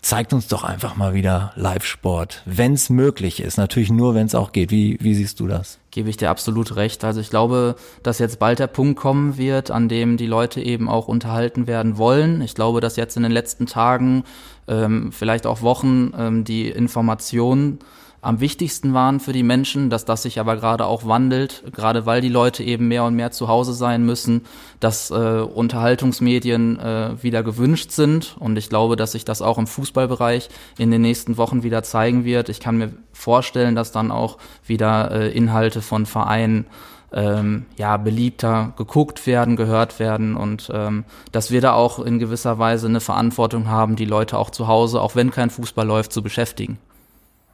zeigt 0.00 0.32
uns 0.32 0.46
doch 0.46 0.64
einfach 0.64 0.96
mal 0.96 1.12
wieder 1.14 1.52
Live-Sport, 1.56 2.42
wenn 2.44 2.74
es 2.74 2.88
möglich 2.88 3.40
ist. 3.40 3.58
Natürlich 3.58 3.90
nur, 3.90 4.14
wenn 4.14 4.26
es 4.26 4.34
auch 4.34 4.52
geht. 4.52 4.70
Wie, 4.70 4.96
wie 5.00 5.14
siehst 5.14 5.40
du 5.40 5.48
das? 5.48 5.78
Gebe 5.90 6.08
ich 6.08 6.16
dir 6.16 6.30
absolut 6.30 6.76
recht. 6.76 7.04
Also 7.04 7.20
ich 7.20 7.30
glaube, 7.30 7.74
dass 8.02 8.18
jetzt 8.18 8.38
bald 8.38 8.60
der 8.60 8.68
Punkt 8.68 8.98
kommen 8.98 9.36
wird, 9.36 9.70
an 9.70 9.88
dem 9.88 10.16
die 10.16 10.26
Leute 10.26 10.60
eben 10.60 10.88
auch 10.88 11.08
unterhalten 11.08 11.66
werden 11.66 11.98
wollen. 11.98 12.40
Ich 12.42 12.54
glaube, 12.54 12.80
dass 12.80 12.96
jetzt 12.96 13.16
in 13.16 13.24
den 13.24 13.32
letzten 13.32 13.66
Tagen, 13.66 14.24
ähm, 14.68 15.12
vielleicht 15.12 15.46
auch 15.46 15.62
Wochen, 15.62 16.12
ähm, 16.16 16.44
die 16.44 16.68
Informationen 16.68 17.78
am 18.20 18.40
wichtigsten 18.40 18.94
waren 18.94 19.20
für 19.20 19.32
die 19.32 19.44
Menschen, 19.44 19.90
dass 19.90 20.04
das 20.04 20.22
sich 20.22 20.40
aber 20.40 20.56
gerade 20.56 20.86
auch 20.86 21.06
wandelt, 21.06 21.62
gerade 21.72 22.04
weil 22.04 22.20
die 22.20 22.28
Leute 22.28 22.64
eben 22.64 22.88
mehr 22.88 23.04
und 23.04 23.14
mehr 23.14 23.30
zu 23.30 23.46
Hause 23.46 23.72
sein 23.72 24.04
müssen, 24.04 24.44
dass 24.80 25.10
äh, 25.10 25.14
Unterhaltungsmedien 25.14 26.80
äh, 26.80 27.22
wieder 27.22 27.44
gewünscht 27.44 27.92
sind 27.92 28.36
und 28.40 28.58
ich 28.58 28.68
glaube, 28.68 28.96
dass 28.96 29.12
sich 29.12 29.24
das 29.24 29.40
auch 29.40 29.56
im 29.56 29.68
Fußballbereich 29.68 30.48
in 30.78 30.90
den 30.90 31.02
nächsten 31.02 31.36
Wochen 31.36 31.62
wieder 31.62 31.84
zeigen 31.84 32.24
wird. 32.24 32.48
Ich 32.48 32.58
kann 32.58 32.78
mir 32.78 32.92
vorstellen, 33.12 33.76
dass 33.76 33.92
dann 33.92 34.10
auch 34.10 34.38
wieder 34.66 35.12
äh, 35.12 35.30
Inhalte 35.30 35.80
von 35.80 36.04
Vereinen 36.04 36.66
ähm, 37.12 37.66
ja, 37.76 37.96
beliebter 37.96 38.72
geguckt 38.76 39.26
werden, 39.26 39.56
gehört 39.56 39.98
werden 39.98 40.36
und 40.36 40.70
ähm, 40.72 41.04
dass 41.32 41.50
wir 41.50 41.60
da 41.60 41.72
auch 41.72 41.98
in 41.98 42.18
gewisser 42.18 42.58
Weise 42.58 42.86
eine 42.86 43.00
Verantwortung 43.00 43.68
haben, 43.68 43.96
die 43.96 44.04
Leute 44.04 44.36
auch 44.38 44.50
zu 44.50 44.68
Hause, 44.68 45.00
auch 45.00 45.14
wenn 45.14 45.30
kein 45.30 45.50
Fußball 45.50 45.86
läuft, 45.86 46.12
zu 46.12 46.22
beschäftigen. 46.22 46.78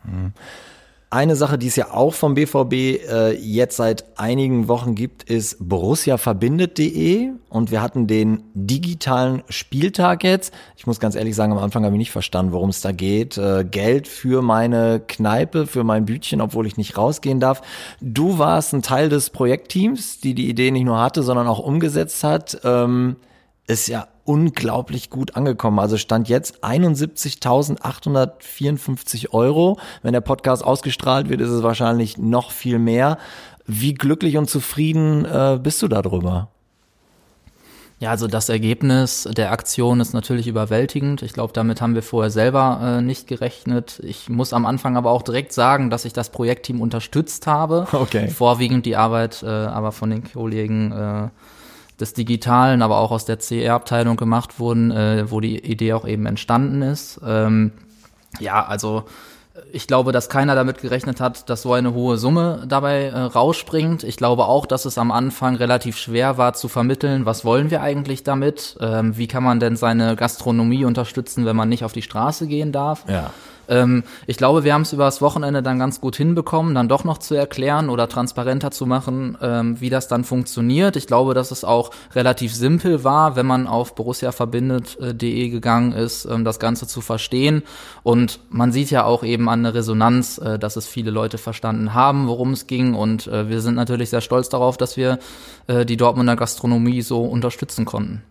Mhm. 0.04 0.32
Eine 1.14 1.36
Sache, 1.36 1.58
die 1.58 1.68
es 1.68 1.76
ja 1.76 1.92
auch 1.92 2.12
vom 2.12 2.34
BVB 2.34 2.72
äh, 2.72 3.34
jetzt 3.34 3.76
seit 3.76 4.18
einigen 4.18 4.66
Wochen 4.66 4.96
gibt, 4.96 5.22
ist 5.22 5.58
borussiaverbindet.de 5.60 7.30
und 7.50 7.70
wir 7.70 7.82
hatten 7.82 8.08
den 8.08 8.42
digitalen 8.54 9.44
Spieltag 9.48 10.24
jetzt. 10.24 10.52
Ich 10.76 10.88
muss 10.88 10.98
ganz 10.98 11.14
ehrlich 11.14 11.36
sagen, 11.36 11.52
am 11.52 11.58
Anfang 11.58 11.84
habe 11.84 11.94
ich 11.94 12.00
nicht 12.00 12.10
verstanden, 12.10 12.50
worum 12.50 12.70
es 12.70 12.80
da 12.80 12.90
geht. 12.90 13.38
Äh, 13.38 13.64
Geld 13.64 14.08
für 14.08 14.42
meine 14.42 15.00
Kneipe, 15.06 15.68
für 15.68 15.84
mein 15.84 16.04
Bütchen, 16.04 16.40
obwohl 16.40 16.66
ich 16.66 16.76
nicht 16.76 16.98
rausgehen 16.98 17.38
darf. 17.38 17.62
Du 18.00 18.38
warst 18.38 18.74
ein 18.74 18.82
Teil 18.82 19.08
des 19.08 19.30
Projektteams, 19.30 20.18
die 20.18 20.34
die 20.34 20.48
Idee 20.48 20.72
nicht 20.72 20.82
nur 20.82 21.00
hatte, 21.00 21.22
sondern 21.22 21.46
auch 21.46 21.60
umgesetzt 21.60 22.24
hat. 22.24 22.58
Ähm, 22.64 23.14
ist 23.68 23.86
ja 23.86 24.08
unglaublich 24.24 25.10
gut 25.10 25.36
angekommen. 25.36 25.78
Also 25.78 25.96
stand 25.96 26.28
jetzt 26.28 26.64
71.854 26.64 29.32
Euro. 29.32 29.78
Wenn 30.02 30.12
der 30.12 30.20
Podcast 30.20 30.64
ausgestrahlt 30.64 31.28
wird, 31.28 31.40
ist 31.40 31.50
es 31.50 31.62
wahrscheinlich 31.62 32.18
noch 32.18 32.50
viel 32.50 32.78
mehr. 32.78 33.18
Wie 33.66 33.94
glücklich 33.94 34.36
und 34.36 34.50
zufrieden 34.50 35.24
äh, 35.24 35.58
bist 35.62 35.80
du 35.82 35.88
darüber? 35.88 36.48
Ja, 38.00 38.10
also 38.10 38.26
das 38.26 38.48
Ergebnis 38.48 39.28
der 39.34 39.52
Aktion 39.52 40.00
ist 40.00 40.12
natürlich 40.12 40.46
überwältigend. 40.46 41.22
Ich 41.22 41.32
glaube, 41.32 41.52
damit 41.52 41.80
haben 41.80 41.94
wir 41.94 42.02
vorher 42.02 42.30
selber 42.30 42.80
äh, 42.82 43.00
nicht 43.00 43.28
gerechnet. 43.28 44.00
Ich 44.02 44.28
muss 44.28 44.52
am 44.52 44.66
Anfang 44.66 44.96
aber 44.96 45.10
auch 45.10 45.22
direkt 45.22 45.52
sagen, 45.52 45.90
dass 45.90 46.04
ich 46.04 46.12
das 46.12 46.30
Projektteam 46.30 46.80
unterstützt 46.80 47.46
habe. 47.46 47.86
Okay. 47.92 48.28
Vorwiegend 48.28 48.84
die 48.84 48.96
Arbeit 48.96 49.42
äh, 49.42 49.46
aber 49.46 49.92
von 49.92 50.10
den 50.10 50.24
Kollegen 50.24 50.92
äh, 50.92 51.28
des 52.00 52.14
Digitalen, 52.14 52.82
aber 52.82 52.98
auch 52.98 53.10
aus 53.10 53.24
der 53.24 53.36
CR-Abteilung 53.36 54.16
gemacht 54.16 54.58
wurden, 54.58 54.90
äh, 54.90 55.30
wo 55.30 55.40
die 55.40 55.58
Idee 55.58 55.92
auch 55.92 56.06
eben 56.06 56.26
entstanden 56.26 56.82
ist. 56.82 57.20
Ähm, 57.24 57.72
ja, 58.40 58.64
also 58.64 59.04
ich 59.72 59.86
glaube, 59.86 60.10
dass 60.10 60.28
keiner 60.28 60.54
damit 60.54 60.78
gerechnet 60.78 61.20
hat, 61.20 61.48
dass 61.48 61.62
so 61.62 61.72
eine 61.72 61.94
hohe 61.94 62.16
Summe 62.16 62.64
dabei 62.66 63.04
äh, 63.04 63.18
rausspringt. 63.18 64.02
Ich 64.02 64.16
glaube 64.16 64.46
auch, 64.46 64.66
dass 64.66 64.84
es 64.84 64.98
am 64.98 65.12
Anfang 65.12 65.54
relativ 65.54 65.96
schwer 65.96 66.38
war 66.38 66.54
zu 66.54 66.68
vermitteln, 66.68 67.24
was 67.24 67.44
wollen 67.44 67.70
wir 67.70 67.80
eigentlich 67.80 68.24
damit? 68.24 68.76
Ähm, 68.80 69.16
wie 69.16 69.28
kann 69.28 69.44
man 69.44 69.60
denn 69.60 69.76
seine 69.76 70.16
Gastronomie 70.16 70.84
unterstützen, 70.84 71.44
wenn 71.44 71.56
man 71.56 71.68
nicht 71.68 71.84
auf 71.84 71.92
die 71.92 72.02
Straße 72.02 72.48
gehen 72.48 72.72
darf? 72.72 73.04
Ja. 73.08 73.30
Ähm, 73.68 74.04
ich 74.26 74.36
glaube, 74.36 74.64
wir 74.64 74.74
haben 74.74 74.82
es 74.82 74.92
über 74.92 75.04
das 75.04 75.20
Wochenende 75.22 75.62
dann 75.62 75.78
ganz 75.78 76.00
gut 76.00 76.16
hinbekommen, 76.16 76.74
dann 76.74 76.88
doch 76.88 77.04
noch 77.04 77.18
zu 77.18 77.34
erklären 77.34 77.88
oder 77.88 78.08
transparenter 78.08 78.70
zu 78.70 78.86
machen, 78.86 79.38
ähm, 79.40 79.80
wie 79.80 79.90
das 79.90 80.08
dann 80.08 80.24
funktioniert. 80.24 80.96
Ich 80.96 81.06
glaube, 81.06 81.34
dass 81.34 81.50
es 81.50 81.64
auch 81.64 81.90
relativ 82.14 82.54
simpel 82.54 83.04
war, 83.04 83.36
wenn 83.36 83.46
man 83.46 83.66
auf 83.66 83.94
borussiaverbindet.de 83.94 85.48
gegangen 85.48 85.92
ist, 85.92 86.24
ähm, 86.24 86.44
das 86.44 86.58
Ganze 86.58 86.86
zu 86.86 87.00
verstehen. 87.00 87.62
Und 88.02 88.40
man 88.50 88.72
sieht 88.72 88.90
ja 88.90 89.04
auch 89.04 89.24
eben 89.24 89.48
an 89.48 89.62
der 89.62 89.74
Resonanz, 89.74 90.38
äh, 90.38 90.58
dass 90.58 90.76
es 90.76 90.86
viele 90.86 91.10
Leute 91.10 91.38
verstanden 91.38 91.94
haben, 91.94 92.28
worum 92.28 92.52
es 92.52 92.66
ging. 92.66 92.94
Und 92.94 93.26
äh, 93.26 93.48
wir 93.48 93.60
sind 93.60 93.74
natürlich 93.74 94.10
sehr 94.10 94.20
stolz 94.20 94.48
darauf, 94.48 94.76
dass 94.76 94.96
wir 94.96 95.18
äh, 95.66 95.84
die 95.84 95.96
Dortmunder 95.96 96.36
Gastronomie 96.36 97.02
so 97.02 97.22
unterstützen 97.22 97.84
konnten. 97.84 98.22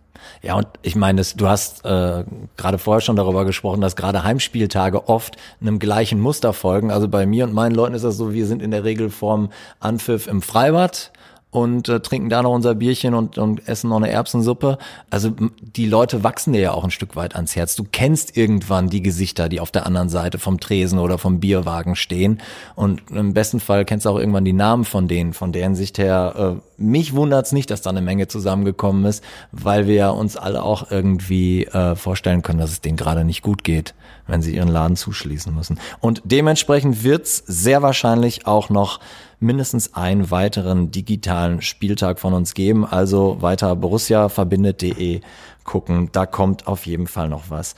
Ja, 0.42 0.56
und 0.56 0.68
ich 0.82 0.96
meine, 0.96 1.22
du 1.36 1.48
hast 1.48 1.86
äh, 1.86 2.24
gerade 2.58 2.78
vorher 2.78 3.02
schon 3.02 3.16
darüber 3.16 3.46
gesprochen, 3.46 3.82
dass 3.82 3.96
gerade 3.96 4.24
Heimspieltage 4.24 5.08
oft 5.08 5.38
einem 5.62 5.80
gleichen 5.80 6.20
Muster 6.20 6.54
folgen. 6.54 6.92
Also 6.92 7.08
bei 7.08 7.26
mir 7.26 7.46
und 7.46 7.54
meinen 7.54 7.76
Leuten 7.76 7.96
ist 7.96 8.04
das 8.04 8.18
so, 8.18 8.34
wir 8.34 8.46
sind 8.46 8.62
in 8.62 8.72
der 8.72 8.84
Regel 8.84 9.10
vorm 9.10 9.52
Anpfiff 9.80 10.28
im 10.28 10.42
Freibad 10.42 11.12
und 11.54 11.88
äh, 11.88 12.00
trinken 12.00 12.30
da 12.30 12.42
noch 12.42 12.52
unser 12.52 12.74
Bierchen 12.74 13.14
und, 13.14 13.38
und 13.38 13.68
essen 13.68 13.92
noch 13.92 13.98
eine 13.98 14.10
Erbsensuppe. 14.10 14.80
Also 15.12 15.32
die 15.62 15.86
Leute 15.86 16.24
wachsen 16.24 16.52
dir 16.52 16.62
ja 16.62 16.72
auch 16.72 16.84
ein 16.84 16.90
Stück 16.90 17.16
weit 17.16 17.36
ans 17.36 17.56
Herz. 17.56 17.76
Du 17.76 17.86
kennst 17.90 18.36
irgendwann 18.36 18.90
die 18.90 19.04
Gesichter, 19.04 19.50
die 19.50 19.60
auf 19.60 19.70
der 19.70 19.86
anderen 19.86 20.10
Seite 20.10 20.40
vom 20.40 20.60
Tresen 20.60 20.98
oder 20.98 21.20
vom 21.20 21.40
Bierwagen 21.40 21.96
stehen. 21.96 22.42
Und 22.74 23.04
im 23.12 23.36
besten 23.36 23.60
Fall 23.60 23.86
kennst 23.86 24.08
du 24.08 24.10
auch 24.10 24.18
irgendwann 24.18 24.46
die 24.46 24.54
Namen 24.54 24.84
von 24.84 25.08
denen. 25.08 25.34
Von 25.34 25.52
deren 25.52 25.76
Sicht 25.76 26.00
her, 26.00 26.58
äh, 26.58 26.82
mich 26.82 27.14
wundert's 27.14 27.52
nicht, 27.52 27.70
dass 27.70 27.84
da 27.84 27.92
eine 27.92 28.02
Menge 28.02 28.28
zusammengekommen 28.28 29.06
ist, 29.06 29.24
weil 29.52 29.86
wir 29.86 30.16
uns 30.16 30.36
alle 30.36 30.64
auch 30.64 30.90
irgendwie 30.90 31.66
äh, 31.66 31.96
vorstellen 31.96 32.42
können, 32.42 32.60
dass 32.60 32.72
es 32.72 32.82
denen 32.82 32.98
gerade 32.98 33.26
nicht 33.26 33.44
gut 33.44 33.64
geht, 33.64 33.94
wenn 34.26 34.42
sie 34.42 34.56
ihren 34.56 34.70
Laden 34.70 34.96
zuschließen 34.96 35.54
müssen. 35.54 35.80
Und 36.00 36.24
dementsprechend 36.26 37.04
wird's 37.04 37.44
sehr 37.46 37.84
wahrscheinlich 37.84 38.48
auch 38.48 38.72
noch 38.72 39.00
mindestens 39.44 39.94
einen 39.94 40.32
weiteren 40.32 40.90
digitalen 40.90 41.62
Spieltag 41.62 42.20
von 42.20 42.34
uns 42.34 42.54
geben. 42.54 42.86
Also 42.86 43.42
weiter 43.42 43.76
borussiaverbindet.de 43.76 45.22
gucken. 45.64 46.10
Da 46.12 46.26
kommt 46.26 46.68
auf 46.68 46.86
jeden 46.86 47.08
Fall 47.08 47.30
noch 47.30 47.50
was. 47.50 47.76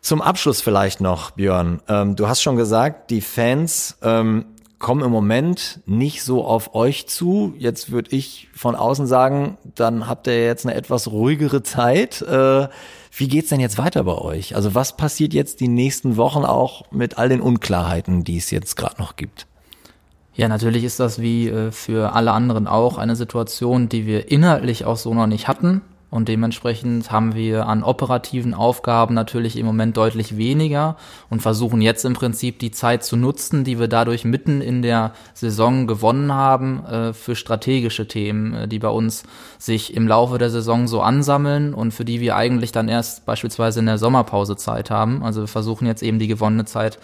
Zum 0.00 0.22
Abschluss 0.22 0.60
vielleicht 0.60 1.00
noch, 1.00 1.32
Björn. 1.32 1.80
Ähm, 1.88 2.16
du 2.16 2.26
hast 2.26 2.42
schon 2.42 2.56
gesagt, 2.56 3.10
die 3.10 3.20
Fans 3.20 3.98
ähm, 4.02 4.46
kommen 4.78 5.04
im 5.04 5.12
Moment 5.12 5.80
nicht 5.86 6.24
so 6.24 6.44
auf 6.44 6.74
euch 6.74 7.06
zu. 7.06 7.54
Jetzt 7.56 7.92
würde 7.92 8.16
ich 8.16 8.48
von 8.52 8.74
außen 8.74 9.06
sagen, 9.06 9.58
dann 9.76 10.08
habt 10.08 10.26
ihr 10.26 10.44
jetzt 10.44 10.66
eine 10.66 10.74
etwas 10.74 11.10
ruhigere 11.10 11.62
Zeit. 11.62 12.20
Äh, 12.22 12.68
wie 13.14 13.28
geht's 13.28 13.50
denn 13.50 13.60
jetzt 13.60 13.78
weiter 13.78 14.02
bei 14.04 14.16
euch? 14.16 14.56
Also 14.56 14.74
was 14.74 14.96
passiert 14.96 15.34
jetzt 15.34 15.60
die 15.60 15.68
nächsten 15.68 16.16
Wochen 16.16 16.44
auch 16.44 16.90
mit 16.90 17.18
all 17.18 17.28
den 17.28 17.40
Unklarheiten, 17.40 18.24
die 18.24 18.38
es 18.38 18.50
jetzt 18.50 18.74
gerade 18.76 18.98
noch 18.98 19.14
gibt? 19.16 19.46
Ja, 20.34 20.48
natürlich 20.48 20.84
ist 20.84 20.98
das 20.98 21.20
wie 21.20 21.48
äh, 21.48 21.70
für 21.72 22.14
alle 22.14 22.32
anderen 22.32 22.66
auch 22.66 22.98
eine 22.98 23.16
Situation, 23.16 23.88
die 23.88 24.06
wir 24.06 24.30
inhaltlich 24.30 24.84
auch 24.84 24.96
so 24.96 25.12
noch 25.12 25.26
nicht 25.26 25.46
hatten. 25.46 25.82
Und 26.12 26.28
dementsprechend 26.28 27.10
haben 27.10 27.34
wir 27.34 27.66
an 27.66 27.82
operativen 27.82 28.52
Aufgaben 28.52 29.14
natürlich 29.14 29.56
im 29.56 29.64
Moment 29.64 29.96
deutlich 29.96 30.36
weniger 30.36 30.96
und 31.30 31.40
versuchen 31.40 31.80
jetzt 31.80 32.04
im 32.04 32.12
Prinzip 32.12 32.58
die 32.58 32.70
Zeit 32.70 33.02
zu 33.02 33.16
nutzen, 33.16 33.64
die 33.64 33.78
wir 33.78 33.88
dadurch 33.88 34.26
mitten 34.26 34.60
in 34.60 34.82
der 34.82 35.12
Saison 35.32 35.86
gewonnen 35.86 36.34
haben, 36.34 36.84
äh, 36.84 37.12
für 37.14 37.34
strategische 37.34 38.08
Themen, 38.08 38.52
äh, 38.52 38.68
die 38.68 38.78
bei 38.78 38.90
uns 38.90 39.22
sich 39.58 39.96
im 39.96 40.06
Laufe 40.06 40.36
der 40.36 40.50
Saison 40.50 40.86
so 40.86 41.00
ansammeln 41.00 41.72
und 41.72 41.92
für 41.92 42.04
die 42.04 42.20
wir 42.20 42.36
eigentlich 42.36 42.72
dann 42.72 42.88
erst 42.88 43.24
beispielsweise 43.24 43.80
in 43.80 43.86
der 43.86 43.96
Sommerpause 43.96 44.56
Zeit 44.56 44.90
haben. 44.90 45.22
Also 45.22 45.40
wir 45.40 45.48
versuchen 45.48 45.86
jetzt 45.86 46.02
eben 46.02 46.18
die 46.18 46.28
gewonnene 46.28 46.66
Zeit 46.66 46.98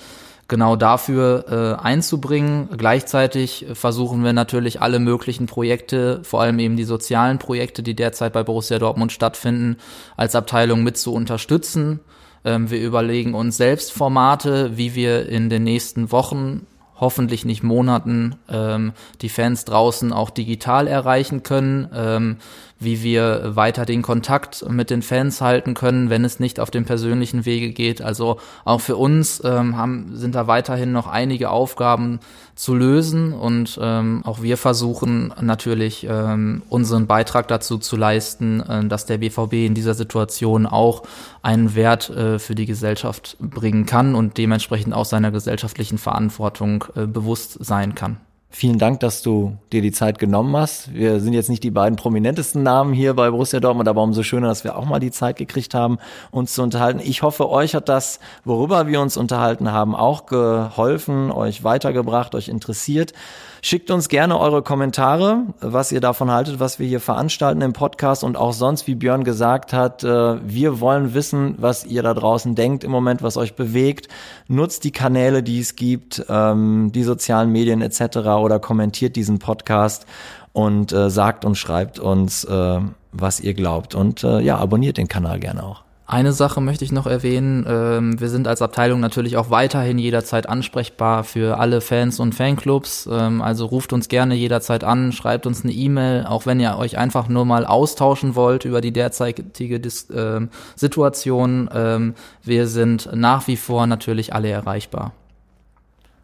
genau 0.49 0.77
dafür 0.77 1.79
äh, 1.81 1.83
einzubringen. 1.83 2.71
Gleichzeitig 2.77 3.67
versuchen 3.75 4.25
wir 4.25 4.33
natürlich 4.33 4.81
alle 4.81 4.99
möglichen 4.99 5.47
Projekte, 5.47 6.21
vor 6.25 6.41
allem 6.41 6.59
eben 6.59 6.77
die 6.77 6.85
sozialen 6.85 7.39
Projekte, 7.39 7.83
die 7.83 7.95
derzeit 7.95 8.33
bei 8.33 8.43
Borussia 8.43 8.79
Dortmund 8.79 9.13
stattfinden, 9.13 9.77
als 10.17 10.35
Abteilung 10.35 10.83
mit 10.83 10.97
zu 10.97 11.13
unterstützen. 11.13 12.01
Ähm, 12.45 12.71
wir 12.71 12.81
überlegen 12.81 13.35
uns 13.35 13.59
selbst 13.59 13.93
Formate, 13.93 14.77
wie 14.79 14.95
wir 14.95 15.29
in 15.29 15.51
den 15.51 15.65
nächsten 15.65 16.11
Wochen 16.11 16.67
hoffentlich 17.01 17.45
nicht 17.45 17.63
Monaten 17.63 18.37
ähm, 18.49 18.93
die 19.21 19.29
Fans 19.29 19.65
draußen 19.65 20.13
auch 20.13 20.31
digital 20.31 20.87
erreichen 20.87 21.43
können. 21.43 21.89
Ähm, 21.95 22.37
wie 22.81 23.03
wir 23.03 23.57
weiter 23.57 23.85
den 23.85 24.03
Kontakt 24.03 24.65
mit 24.69 24.91
den 24.91 25.03
Fans 25.03 25.41
halten 25.41 25.75
können, 25.75 26.11
wenn 26.11 26.25
es 26.25 26.39
nicht 26.39 26.61
auf 26.61 26.71
dem 26.71 26.85
persönlichen 26.85 27.45
Wege 27.45 27.73
geht. 27.73 28.03
Also 28.03 28.39
auch 28.65 28.81
für 28.81 28.97
uns 28.97 29.43
ähm, 29.45 29.77
haben, 29.77 30.11
sind 30.15 30.35
da 30.35 30.47
weiterhin 30.47 30.93
noch 30.93 31.09
einige 31.09 31.51
Aufgaben 31.51 32.21
zu 32.55 32.75
lösen 32.75 33.33
und 33.33 33.79
ähm, 33.81 34.23
auch 34.25 34.43
wir 34.43 34.57
versuchen 34.57 35.33
natürlich 35.41 36.07
ähm, 36.09 36.63
unseren 36.69 37.07
Beitrag 37.07 37.49
dazu 37.49 37.79
zu 37.79 37.97
leisten, 37.97 38.61
äh, 38.61 38.85
dass 38.87 39.07
der 39.07 39.19
BVB 39.19 39.53
in 39.55 39.75
dieser 39.75 39.95
Situation 39.95 40.67
auch 40.67 41.03
einen 41.43 41.75
Wert 41.75 42.11
äh, 42.11 42.39
für 42.39 42.55
die 42.55 42.67
Gesellschaft 42.67 43.37
bringen 43.41 43.87
kann 43.87 44.15
und 44.15 44.39
dementsprechend 44.39 44.93
auch 44.95 45.05
seiner 45.05 45.31
gesellschaftlichen 45.31 45.99
Verantwortung 45.99 46.85
äh, 46.97 47.07
bewusst 47.07 47.65
sein 47.65 47.95
kann. 47.95 48.19
Vielen 48.51 48.79
Dank, 48.79 49.01
dass 49.01 49.21
du 49.21 49.59
dir 49.73 49.83
die 49.83 49.93
Zeit 49.93 50.19
genommen 50.19 50.57
hast. 50.57 50.95
Wir 50.95 51.21
sind 51.21 51.35
jetzt 51.35 51.51
nicht 51.51 51.63
die 51.63 51.71
beiden 51.71 51.97
prominentesten 51.97 52.63
Namen 52.63 52.95
hier 52.95 53.13
bei 53.13 53.31
Borussia 53.31 53.61
Dortmund, 53.61 53.89
aber 53.89 54.03
umso 54.03 54.23
schöner, 54.23 54.49
dass 54.49 54.65
wir 54.65 54.79
auch 54.79 54.87
mal 54.87 55.01
die 55.01 55.11
Zeit 55.11 55.37
gekriegt 55.37 55.75
haben, 55.75 55.99
uns 56.31 56.55
zu 56.55 56.63
unterhalten. 56.63 56.99
Ich 57.05 57.23
hoffe, 57.23 57.51
euch 57.51 57.75
hat 57.75 57.91
das, 57.91 58.21
worüber 58.45 58.87
wir 58.87 59.03
uns 59.03 59.19
unterhalten 59.19 59.71
haben, 59.71 59.95
auch 59.95 60.25
geholfen, 60.25 61.31
euch 61.31 61.63
weitergebracht, 61.63 62.35
euch 62.35 62.49
interessiert. 62.49 63.13
Schickt 63.61 63.91
uns 63.91 64.09
gerne 64.09 64.39
eure 64.39 64.63
Kommentare, 64.63 65.43
was 65.61 65.91
ihr 65.91 66.01
davon 66.01 66.31
haltet, 66.31 66.61
was 66.61 66.79
wir 66.79 66.87
hier 66.87 67.01
veranstalten 67.01 67.61
im 67.61 67.73
Podcast 67.73 68.23
und 68.23 68.37
auch 68.37 68.53
sonst, 68.53 68.87
wie 68.87 68.95
Björn 68.95 69.25
gesagt 69.25 69.73
hat, 69.73 70.05
äh, 70.05 70.37
wir 70.49 70.81
wollen 70.81 71.13
wissen, 71.15 71.57
was 71.59 71.85
ihr 71.85 72.03
da 72.03 72.15
draußen 72.15 72.55
denkt 72.55 72.85
im 72.85 72.91
Moment, 72.91 73.23
was 73.23 73.37
euch 73.37 73.55
bewegt. 73.55 74.09
Nutzt 74.47 74.85
die 74.85 74.93
Kanäle, 74.93 75.43
die 75.43 75.59
es 75.59 75.75
gibt, 75.75 76.25
ähm, 76.29 76.93
die 76.93 77.03
sozialen 77.03 77.51
Medien 77.51 77.83
etc. 77.83 78.19
oder 78.19 78.61
kommentiert 78.61 79.17
diesen 79.17 79.41
Podcast 79.41 80.07
und 80.53 80.93
äh, 80.93 81.11
sagt 81.11 81.45
und 81.45 81.57
schreibt 81.57 81.99
uns, 81.99 82.45
äh, 82.45 82.81
was 83.13 83.41
ihr 83.41 83.55
glaubt. 83.55 83.95
Und 83.95 84.23
ja, 84.23 84.59
abonniert 84.59 84.99
den 84.99 85.09
Kanal 85.09 85.41
gerne 85.41 85.63
auch. 85.63 85.88
Eine 86.11 86.33
Sache 86.33 86.63
möchte 86.63 86.87
ich 86.87 86.91
noch 86.91 87.07
erwähnen. 87.07 87.67
Ähm, 87.69 88.19
wir 88.19 88.31
sind 88.31 88.49
als 88.49 88.63
Abteilung 88.63 88.99
natürlich 88.99 89.37
auch 89.37 89.51
weiterhin 89.51 89.99
jederzeit 89.99 90.49
ansprechbar 90.49 91.23
für 91.23 91.59
alle 91.59 91.83
Fans 91.83 92.19
und 92.19 92.35
Fanclubs. 92.35 93.07
Ähm, 93.13 93.43
also 93.43 93.67
ruft 93.67 93.93
uns 93.93 94.09
gerne 94.09 94.35
jederzeit 94.35 94.85
an, 94.85 95.13
schreibt 95.13 95.47
uns 95.47 95.65
eine 95.65 95.73
E-Mail, 95.75 96.25
auch 96.25 96.47
wenn 96.47 96.61
ihr 96.61 96.79
euch 96.79 96.97
einfach 96.97 97.29
nur 97.29 97.45
mal 97.45 97.67
austauschen 97.67 98.37
wollt 98.37 98.65
über 98.65 98.81
die 98.81 98.93
derzeitige 98.93 99.81
Dis 99.81 100.09
äh, 100.09 100.41
Situation. 100.77 101.69
Ähm, 101.75 102.15
wir 102.43 102.69
sind 102.69 103.11
nach 103.13 103.47
wie 103.47 103.59
vor 103.59 103.87
natürlich 103.87 104.33
alle 104.33 104.49
erreichbar. 104.49 105.13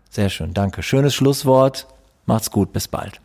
Sehr 0.09 0.31
schön, 0.31 0.55
danke. 0.55 0.83
Schönes 0.83 1.15
Schlusswort. 1.15 1.89
Macht's 2.25 2.51
gut, 2.51 2.73
bis 2.73 2.89
bald. 2.89 3.21